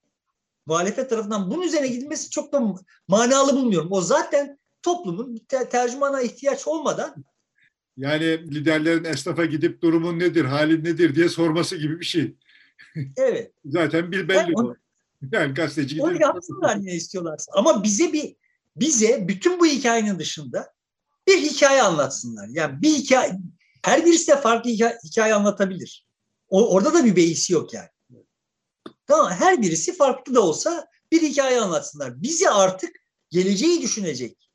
[0.66, 2.76] muhalefet tarafından bunun üzerine gidilmesi çok da
[3.08, 3.92] manalı bulmuyorum.
[3.92, 7.26] O zaten toplumun ter tercümana ihtiyaç olmadan
[7.98, 12.36] yani liderlerin esnafa gidip durumun nedir, halin nedir diye sorması gibi bir şey.
[13.18, 13.52] Evet.
[13.66, 14.76] Zaten bir belli yani, o.
[15.32, 16.04] Yani gazeteci gidip...
[16.04, 17.52] Onu yapsınlar ne istiyorlarsa.
[17.56, 18.36] Ama bize bir
[18.76, 20.74] bize bütün bu hikayenin dışında
[21.28, 22.48] bir hikaye anlatsınlar.
[22.52, 23.40] Yani bir hikaye,
[23.86, 26.06] her birisi de farklı hikaye, hikaye anlatabilir.
[26.50, 27.90] O, orada da bir beisi yok yani.
[29.08, 32.22] Tamam her birisi farklı da olsa bir hikaye anlatsınlar.
[32.22, 32.92] Bizi artık
[33.30, 34.51] geleceği düşünecek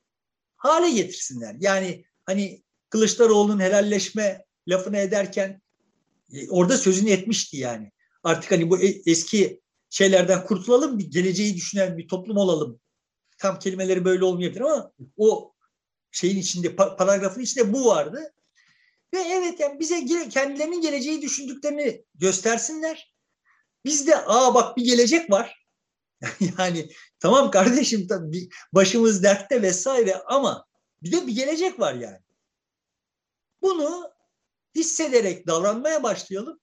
[0.57, 1.57] hale getirsinler.
[1.61, 5.62] Yani hani Kılıçdaroğlu'nun helalleşme lafını ederken
[6.32, 7.92] e, orada sözünü etmişti yani.
[8.22, 12.80] Artık hani bu e, eski şeylerden kurtulalım, bir geleceği düşünen bir toplum olalım.
[13.38, 15.52] Tam kelimeleri böyle olmayabilir ama o
[16.11, 18.34] şeyin içinde, paragrafın içinde bu vardı.
[19.14, 23.14] Ve evet yani bize kendilerinin geleceği düşündüklerini göstersinler.
[23.84, 25.65] Biz de aa bak bir gelecek var.
[26.58, 26.90] yani
[27.20, 30.66] tamam kardeşim tabii başımız dertte vesaire ama
[31.02, 32.18] bir de bir gelecek var yani.
[33.62, 34.10] Bunu
[34.74, 36.60] hissederek davranmaya başlayalım.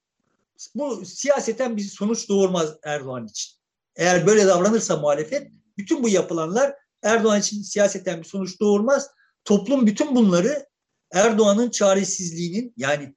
[0.76, 3.54] Bu siyaseten bir sonuç doğurmaz Erdoğan için.
[3.96, 9.10] Eğer böyle davranırsa muhalefet bütün bu yapılanlar Erdoğan için siyaseten bir sonuç doğurmaz.
[9.46, 10.68] Toplum bütün bunları
[11.12, 13.16] Erdoğan'ın çaresizliğinin yani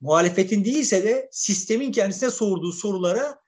[0.00, 3.40] muhalefetin değilse de sistemin kendisine sorduğu sorulara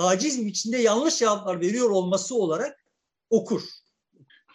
[0.00, 2.84] aciz biçimde yanlış cevaplar veriyor olması olarak
[3.30, 3.62] okur.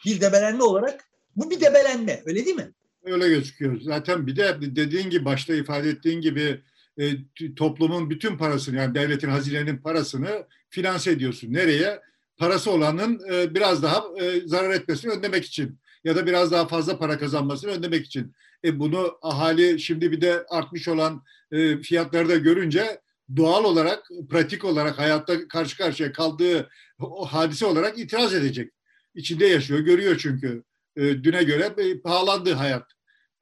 [0.05, 2.71] Bir debelenme olarak bu bir debelenme öyle değil mi?
[3.03, 3.81] Öyle gözüküyor.
[3.81, 6.61] Zaten bir de dediğin gibi başta ifade ettiğin gibi
[6.97, 7.11] e,
[7.55, 11.53] toplumun bütün parasını yani devletin hazinenin parasını finanse ediyorsun.
[11.53, 12.01] Nereye?
[12.37, 16.97] Parası olanın e, biraz daha e, zarar etmesini önlemek için ya da biraz daha fazla
[16.97, 18.33] para kazanmasını önlemek için.
[18.63, 23.01] E, bunu ahali şimdi bir de artmış olan e, fiyatları da görünce
[23.35, 26.69] doğal olarak, pratik olarak hayatta karşı karşıya kaldığı
[26.99, 28.71] o hadise olarak itiraz edecek.
[29.15, 30.63] İçinde yaşıyor, görüyor çünkü.
[30.95, 32.91] E, düne göre e, pahalandı hayat.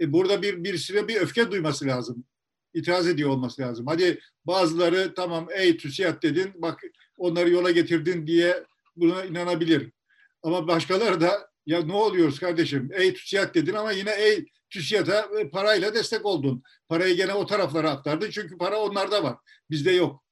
[0.01, 2.23] E, burada bir birisine bir öfke duyması lazım.
[2.73, 3.87] İtiraz ediyor olması lazım.
[3.87, 6.79] Hadi bazıları tamam ey TÜSİAD dedin, bak
[7.17, 8.63] onları yola getirdin diye
[8.95, 9.91] buna inanabilir.
[10.43, 12.89] Ama başkaları da ya ne oluyoruz kardeşim?
[12.93, 16.63] Ey TÜSİAD dedin ama yine ey TÜSİAD'a e, parayla destek oldun.
[16.89, 19.37] Parayı gene o taraflara aktardın çünkü para onlarda var.
[19.69, 20.23] Bizde yok.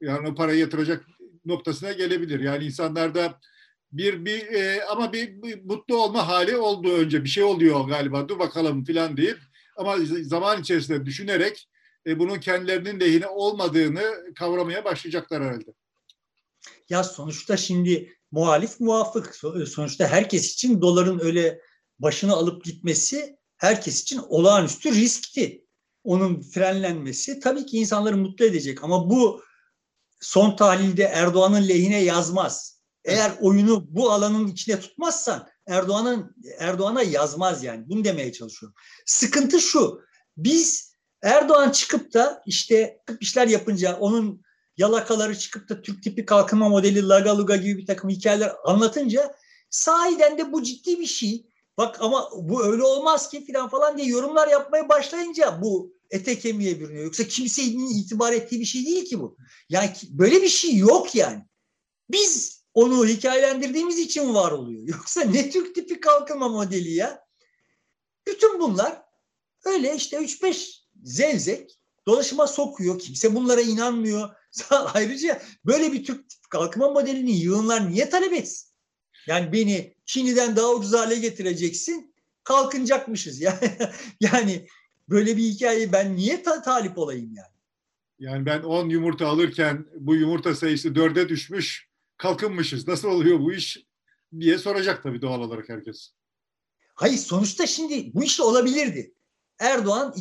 [0.00, 1.04] Yani o parayı yatıracak
[1.44, 2.40] noktasına gelebilir.
[2.40, 3.40] Yani insanlarda
[3.92, 7.24] bir bir e, ama bir, bir mutlu olma hali oldu önce.
[7.24, 8.28] Bir şey oluyor galiba.
[8.28, 9.38] Dur bakalım filan deyip
[9.76, 11.68] ama zaman içerisinde düşünerek
[12.06, 15.70] e, bunun kendilerinin lehine olmadığını kavramaya başlayacaklar herhalde.
[16.88, 19.36] Ya sonuçta şimdi muhalif muvafık.
[19.68, 21.60] Sonuçta herkes için doların öyle
[21.98, 25.64] başını alıp gitmesi herkes için olağanüstü riskti.
[26.04, 29.42] Onun frenlenmesi tabii ki insanları mutlu edecek ama bu
[30.20, 32.78] son tahlilde Erdoğan'ın lehine yazmaz.
[33.04, 37.88] Eğer oyunu bu alanın içine tutmazsan Erdoğan'ın Erdoğan'a yazmaz yani.
[37.88, 38.76] Bunu demeye çalışıyorum.
[39.06, 40.00] Sıkıntı şu.
[40.36, 40.92] Biz
[41.22, 44.42] Erdoğan çıkıp da işte işler yapınca onun
[44.76, 49.34] yalakaları çıkıp da Türk tipi kalkınma modeli Lagaluga gibi bir takım hikayeler anlatınca
[49.70, 51.47] sahiden de bu ciddi bir şey.
[51.78, 56.80] Bak ama bu öyle olmaz ki falan falan diye yorumlar yapmaya başlayınca bu ete kemiğe
[56.80, 57.04] bürünüyor.
[57.04, 59.36] Yoksa kimsenin itibar ettiği bir şey değil ki bu.
[59.68, 61.44] Yani böyle bir şey yok yani.
[62.10, 64.82] Biz onu hikayelendirdiğimiz için var oluyor.
[64.88, 67.24] Yoksa ne Türk tipi kalkınma modeli ya?
[68.26, 69.02] Bütün bunlar
[69.64, 72.98] öyle işte 3-5 zevzek dolaşıma sokuyor.
[72.98, 74.30] Kimse bunlara inanmıyor.
[74.70, 78.67] Ayrıca böyle bir Türk kalkınma modelini yığınlar niye talep etsin?
[79.26, 82.14] Yani beni Çin'den daha ucuz hale getireceksin.
[82.44, 83.40] Kalkınacakmışız.
[83.42, 83.76] Yani,
[84.20, 84.66] yani
[85.08, 87.58] böyle bir hikayeyi ben niye ta talip olayım yani?
[88.18, 92.88] Yani ben 10 yumurta alırken bu yumurta sayısı 4'e düşmüş, kalkınmışız.
[92.88, 93.84] Nasıl oluyor bu iş
[94.40, 96.10] diye soracak tabii doğal olarak herkes.
[96.94, 99.14] Hayır sonuçta şimdi bu iş olabilirdi.
[99.58, 100.14] Erdoğan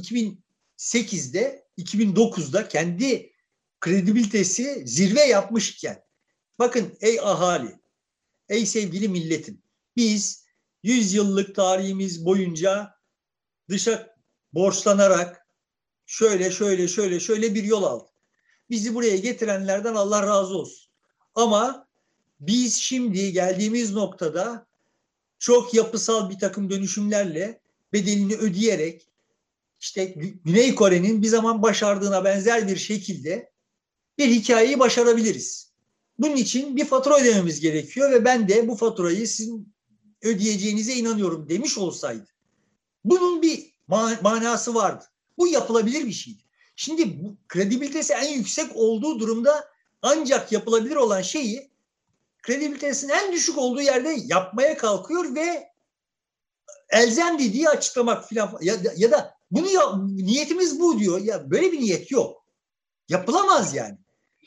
[0.77, 3.33] 2008'de, 2009'da kendi
[3.79, 6.03] kredibilitesi zirve yapmışken
[6.59, 7.76] bakın ey ahali,
[8.49, 9.61] ey sevgili milletim
[9.95, 10.45] biz
[10.83, 12.93] 100 yıllık tarihimiz boyunca
[13.69, 14.15] dışa
[14.53, 15.47] borçlanarak
[16.05, 18.09] şöyle şöyle şöyle şöyle bir yol aldık.
[18.69, 20.91] Bizi buraya getirenlerden Allah razı olsun.
[21.35, 21.87] Ama
[22.39, 24.67] biz şimdi geldiğimiz noktada
[25.39, 27.61] çok yapısal bir takım dönüşümlerle
[27.93, 29.07] bedelini ödeyerek
[29.79, 30.05] işte
[30.45, 33.51] Güney Kore'nin bir zaman başardığına benzer bir şekilde
[34.17, 35.66] bir hikayeyi başarabiliriz.
[36.19, 39.73] Bunun için bir fatura ödememiz gerekiyor ve ben de bu faturayı sizin
[40.21, 42.27] ödeyeceğinize inanıyorum demiş olsaydı.
[43.03, 43.73] Bunun bir
[44.21, 45.05] manası vardı.
[45.37, 46.41] Bu yapılabilir bir şeydi.
[46.75, 49.65] Şimdi bu kredibilitesi en yüksek olduğu durumda
[50.01, 51.71] ancak yapılabilir olan şeyi
[52.43, 55.67] kredibilitesinin en düşük olduğu yerde yapmaya kalkıyor ve
[56.89, 61.21] elzem dediği açıklamak filan ya, ya da bunu ya, niyetimiz bu diyor.
[61.21, 62.45] Ya böyle bir niyet yok.
[63.09, 63.97] Yapılamaz yani.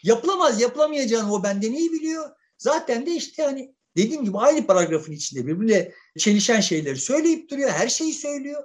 [0.03, 0.61] Yapılamaz.
[0.61, 2.31] Yapılamayacağını o benden iyi biliyor.
[2.59, 7.71] Zaten de işte hani dediğim gibi aynı paragrafın içinde birbirine çelişen şeyleri söyleyip duruyor.
[7.71, 8.65] Her şeyi söylüyor.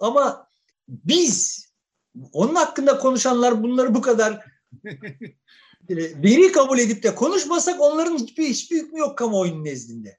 [0.00, 0.48] Ama
[0.88, 1.66] biz
[2.32, 4.44] onun hakkında konuşanlar bunları bu kadar
[5.90, 10.18] veri kabul edip de konuşmasak onların hiçbir, hiçbir hükmü yok kamuoyunun nezdinde.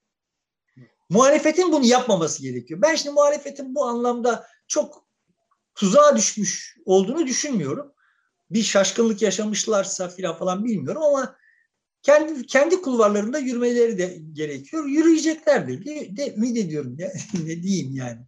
[1.10, 2.82] Muhalefetin bunu yapmaması gerekiyor.
[2.82, 5.08] Ben şimdi muhalefetin bu anlamda çok
[5.76, 7.94] tuzağa düşmüş olduğunu düşünmüyorum.
[8.52, 11.36] Bir şaşkınlık yaşamışlarsa filan falan bilmiyorum ama
[12.02, 14.86] kendi kendi kulvarlarında yürümeleri de gerekiyor.
[14.86, 16.96] Yürüyeceklerdir diye de ümit ediyorum.
[17.00, 17.14] Ya.
[17.34, 18.20] ne diyeyim yani.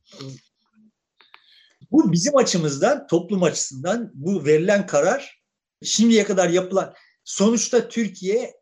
[1.92, 5.42] Bu bizim açımızdan, toplum açısından bu verilen karar
[5.84, 6.94] şimdiye kadar yapılan
[7.24, 8.54] sonuçta Türkiye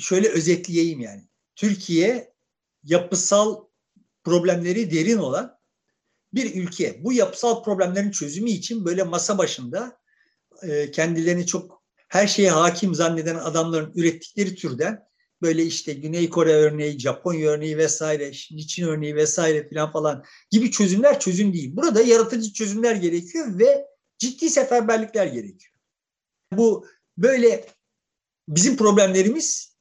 [0.00, 1.22] şöyle özetleyeyim yani.
[1.56, 2.32] Türkiye
[2.84, 3.64] yapısal
[4.24, 5.58] problemleri derin olan
[6.34, 7.04] bir ülke.
[7.04, 9.98] Bu yapısal problemlerin çözümü için böyle masa başında
[10.62, 15.06] e, kendilerini çok her şeye hakim zanneden adamların ürettikleri türden
[15.42, 21.20] böyle işte Güney Kore örneği, Japonya örneği vesaire, Çin örneği vesaire filan falan gibi çözümler
[21.20, 21.76] çözüm değil.
[21.76, 23.86] Burada yaratıcı çözümler gerekiyor ve
[24.18, 25.74] ciddi seferberlikler gerekiyor.
[26.52, 26.86] Bu
[27.18, 27.66] böyle
[28.48, 29.76] bizim problemlerimiz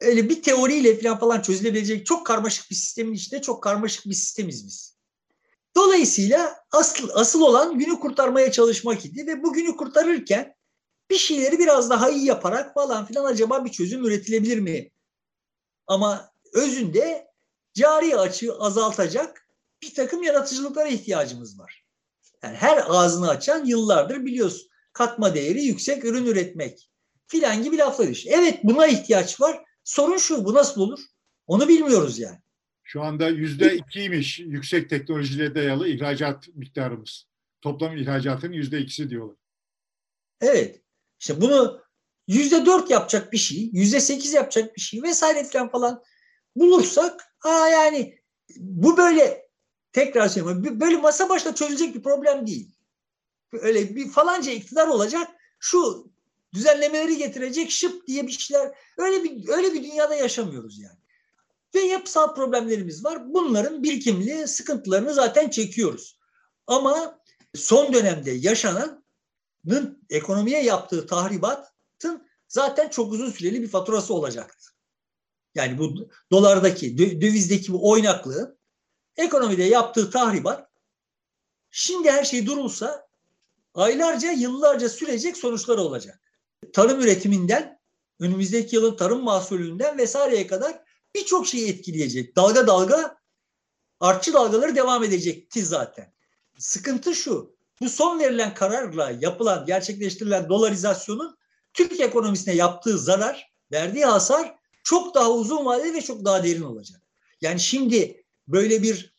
[0.00, 4.66] öyle bir teoriyle falan falan çözülebilecek çok karmaşık bir sistemin içinde çok karmaşık bir sistemiz
[4.66, 4.97] biz.
[5.78, 10.54] Dolayısıyla asıl, asıl olan günü kurtarmaya çalışmak idi ve bu günü kurtarırken
[11.10, 14.90] bir şeyleri biraz daha iyi yaparak falan filan acaba bir çözüm üretilebilir mi?
[15.86, 17.28] Ama özünde
[17.74, 19.48] cari açığı azaltacak
[19.82, 21.86] bir takım yaratıcılıklara ihtiyacımız var.
[22.42, 26.90] Yani her ağzını açan yıllardır biliyorsun katma değeri yüksek ürün üretmek
[27.26, 28.30] filan gibi laflar işte.
[28.30, 29.64] Evet buna ihtiyaç var.
[29.84, 31.00] Sorun şu bu nasıl olur?
[31.46, 32.38] Onu bilmiyoruz yani.
[32.90, 37.26] Şu anda yüzde ikiymiş yüksek teknolojiyle dayalı ihracat miktarımız.
[37.60, 39.36] Toplam ihracatın yüzde ikisi diyorlar.
[40.40, 40.82] Evet.
[41.20, 41.80] İşte bunu
[42.28, 46.02] yüzde dört yapacak bir şey, yüzde sekiz yapacak bir şey vesaire falan falan
[46.56, 48.18] bulursak ha yani
[48.56, 49.48] bu böyle
[49.92, 52.70] tekrar söylüyorum böyle masa başında çözülecek bir problem değil.
[53.52, 56.10] Öyle bir falanca iktidar olacak şu
[56.54, 60.98] düzenlemeleri getirecek şıp diye bir şeyler öyle bir öyle bir dünyada yaşamıyoruz yani.
[61.74, 63.34] Ve yapısal problemlerimiz var.
[63.34, 66.18] Bunların birikimli sıkıntılarını zaten çekiyoruz.
[66.66, 67.20] Ama
[67.54, 69.04] son dönemde yaşanan
[70.10, 74.70] ekonomiye yaptığı tahribatın zaten çok uzun süreli bir faturası olacaktı.
[75.54, 78.58] Yani bu dolardaki, dövizdeki bu oynaklığı
[79.16, 80.70] ekonomide yaptığı tahribat
[81.70, 83.08] şimdi her şey durulsa
[83.74, 86.20] aylarca, yıllarca sürecek sonuçları olacak.
[86.72, 87.80] Tarım üretiminden,
[88.20, 92.36] önümüzdeki yılın tarım mahsulünden vesaireye kadar birçok şeyi etkileyecek.
[92.36, 93.18] Dalga dalga
[94.00, 96.12] artçı dalgaları devam edecekti zaten.
[96.58, 101.38] Sıkıntı şu, bu son verilen kararla yapılan, gerçekleştirilen dolarizasyonun
[101.74, 104.54] Türk ekonomisine yaptığı zarar, verdiği hasar
[104.84, 107.02] çok daha uzun vadeli ve çok daha derin olacak.
[107.40, 109.14] Yani şimdi böyle bir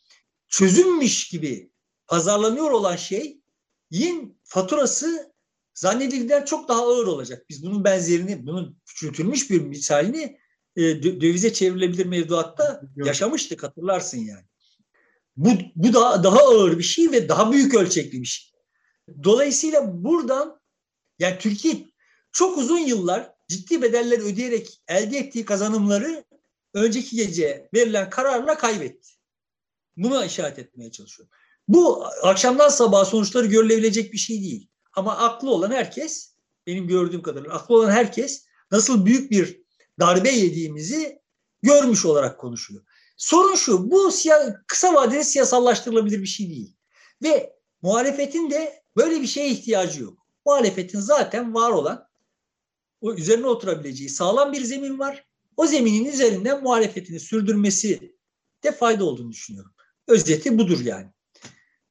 [0.47, 1.71] çözülmüş gibi
[2.07, 5.33] pazarlanıyor olan şeyin faturası
[5.73, 7.45] zannedildiğinden çok daha ağır olacak.
[7.49, 10.39] Biz bunun benzerini, bunun küçültülmüş bir misalini
[10.75, 14.45] e, dövize çevrilebilir mevduatta yaşamıştık hatırlarsın yani.
[15.37, 18.51] Bu, bu daha, daha ağır bir şey ve daha büyük ölçekli bir şey.
[19.23, 20.59] Dolayısıyla buradan
[21.19, 21.89] yani Türkiye
[22.31, 26.25] çok uzun yıllar ciddi bedeller ödeyerek elde ettiği kazanımları
[26.73, 29.09] önceki gece verilen kararla kaybetti.
[29.97, 31.31] Buna işaret etmeye çalışıyorum.
[31.67, 34.69] Bu akşamdan sabaha sonuçları görülebilecek bir şey değil.
[34.93, 36.35] Ama aklı olan herkes,
[36.67, 39.63] benim gördüğüm kadarıyla aklı olan herkes nasıl büyük bir
[39.99, 41.21] darbe yediğimizi
[41.61, 42.83] görmüş olarak konuşuyor.
[43.17, 44.11] Sorun şu, bu
[44.67, 46.75] kısa vadede siyasallaştırılabilir bir şey değil.
[47.23, 50.27] Ve muhalefetin de böyle bir şeye ihtiyacı yok.
[50.45, 52.09] Muhalefetin zaten var olan,
[53.01, 55.25] o üzerine oturabileceği sağlam bir zemin var.
[55.57, 58.15] O zeminin üzerinden muhalefetini sürdürmesi
[58.63, 59.71] de fayda olduğunu düşünüyorum.
[60.07, 61.07] Özeti budur yani.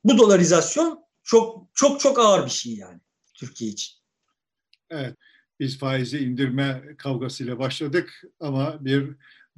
[0.05, 3.01] Bu dolarizasyon çok çok çok ağır bir şey yani
[3.35, 3.99] Türkiye için.
[4.91, 5.17] Evet.
[5.61, 9.11] Biz faizi indirme kavgasıyla başladık ama bir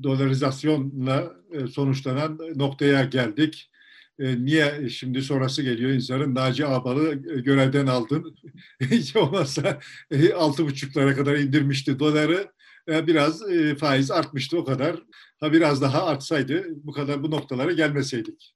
[0.03, 3.71] dolarizasyonla e, sonuçlanan noktaya geldik.
[4.19, 8.37] E, niye şimdi sonrası geliyor insanın Naci Ağbal'ı görevden aldın.
[8.81, 9.81] Hiç olmazsa
[10.11, 12.53] e, altı buçuklara kadar indirmişti doları.
[12.89, 13.43] Biraz
[13.79, 14.97] faiz artmıştı o kadar.
[15.41, 18.55] Ha biraz daha artsaydı bu kadar bu noktalara gelmeseydik.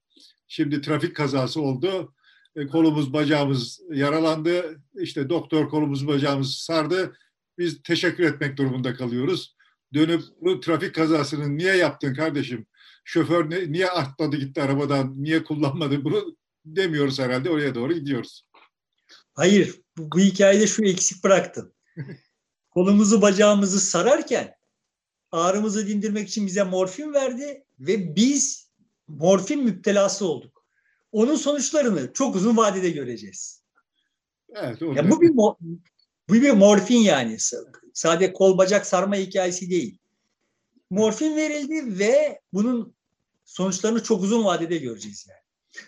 [0.48, 2.14] Şimdi trafik kazası oldu.
[2.72, 4.80] Kolumuz bacağımız yaralandı.
[4.94, 7.12] İşte doktor kolumuz bacağımız sardı.
[7.58, 9.54] Biz teşekkür etmek durumunda kalıyoruz
[9.94, 12.66] dönüp bu trafik kazasını niye yaptın kardeşim?
[13.04, 18.48] Şoför ne, niye atladı gitti arabadan, niye kullanmadı bunu demiyoruz herhalde oraya doğru gidiyoruz.
[19.34, 21.74] Hayır, bu, bu hikayede şu eksik bıraktın.
[22.70, 24.54] Kolumuzu bacağımızı sararken
[25.32, 28.70] ağrımızı dindirmek için bize morfin verdi ve biz
[29.08, 30.66] morfin müptelası olduk.
[31.12, 33.64] Onun sonuçlarını çok uzun vadede göreceğiz.
[34.54, 35.30] Evet, ya bu bir
[36.28, 37.36] bu bir morfin yani
[37.94, 39.98] Sadece kol bacak sarma hikayesi değil.
[40.90, 42.94] Morfin verildi ve bunun
[43.44, 45.40] sonuçlarını çok uzun vadede göreceğiz yani.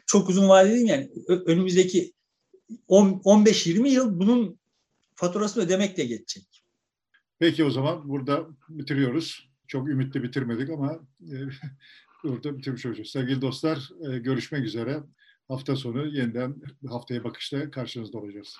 [0.06, 2.12] Çok uzun vadede yani önümüzdeki
[2.88, 4.58] 15-20 yıl bunun
[5.14, 6.64] faturasını ödemekle geçecek.
[7.38, 9.48] Peki o zaman burada bitiriyoruz.
[9.68, 11.34] Çok ümitli bitirmedik ama e,
[12.24, 13.08] burada bitirmiş olacağız.
[13.08, 15.02] Sevgili dostlar e, görüşmek üzere.
[15.48, 16.54] Hafta sonu yeniden
[16.88, 18.56] haftaya bakışta karşınızda olacağız.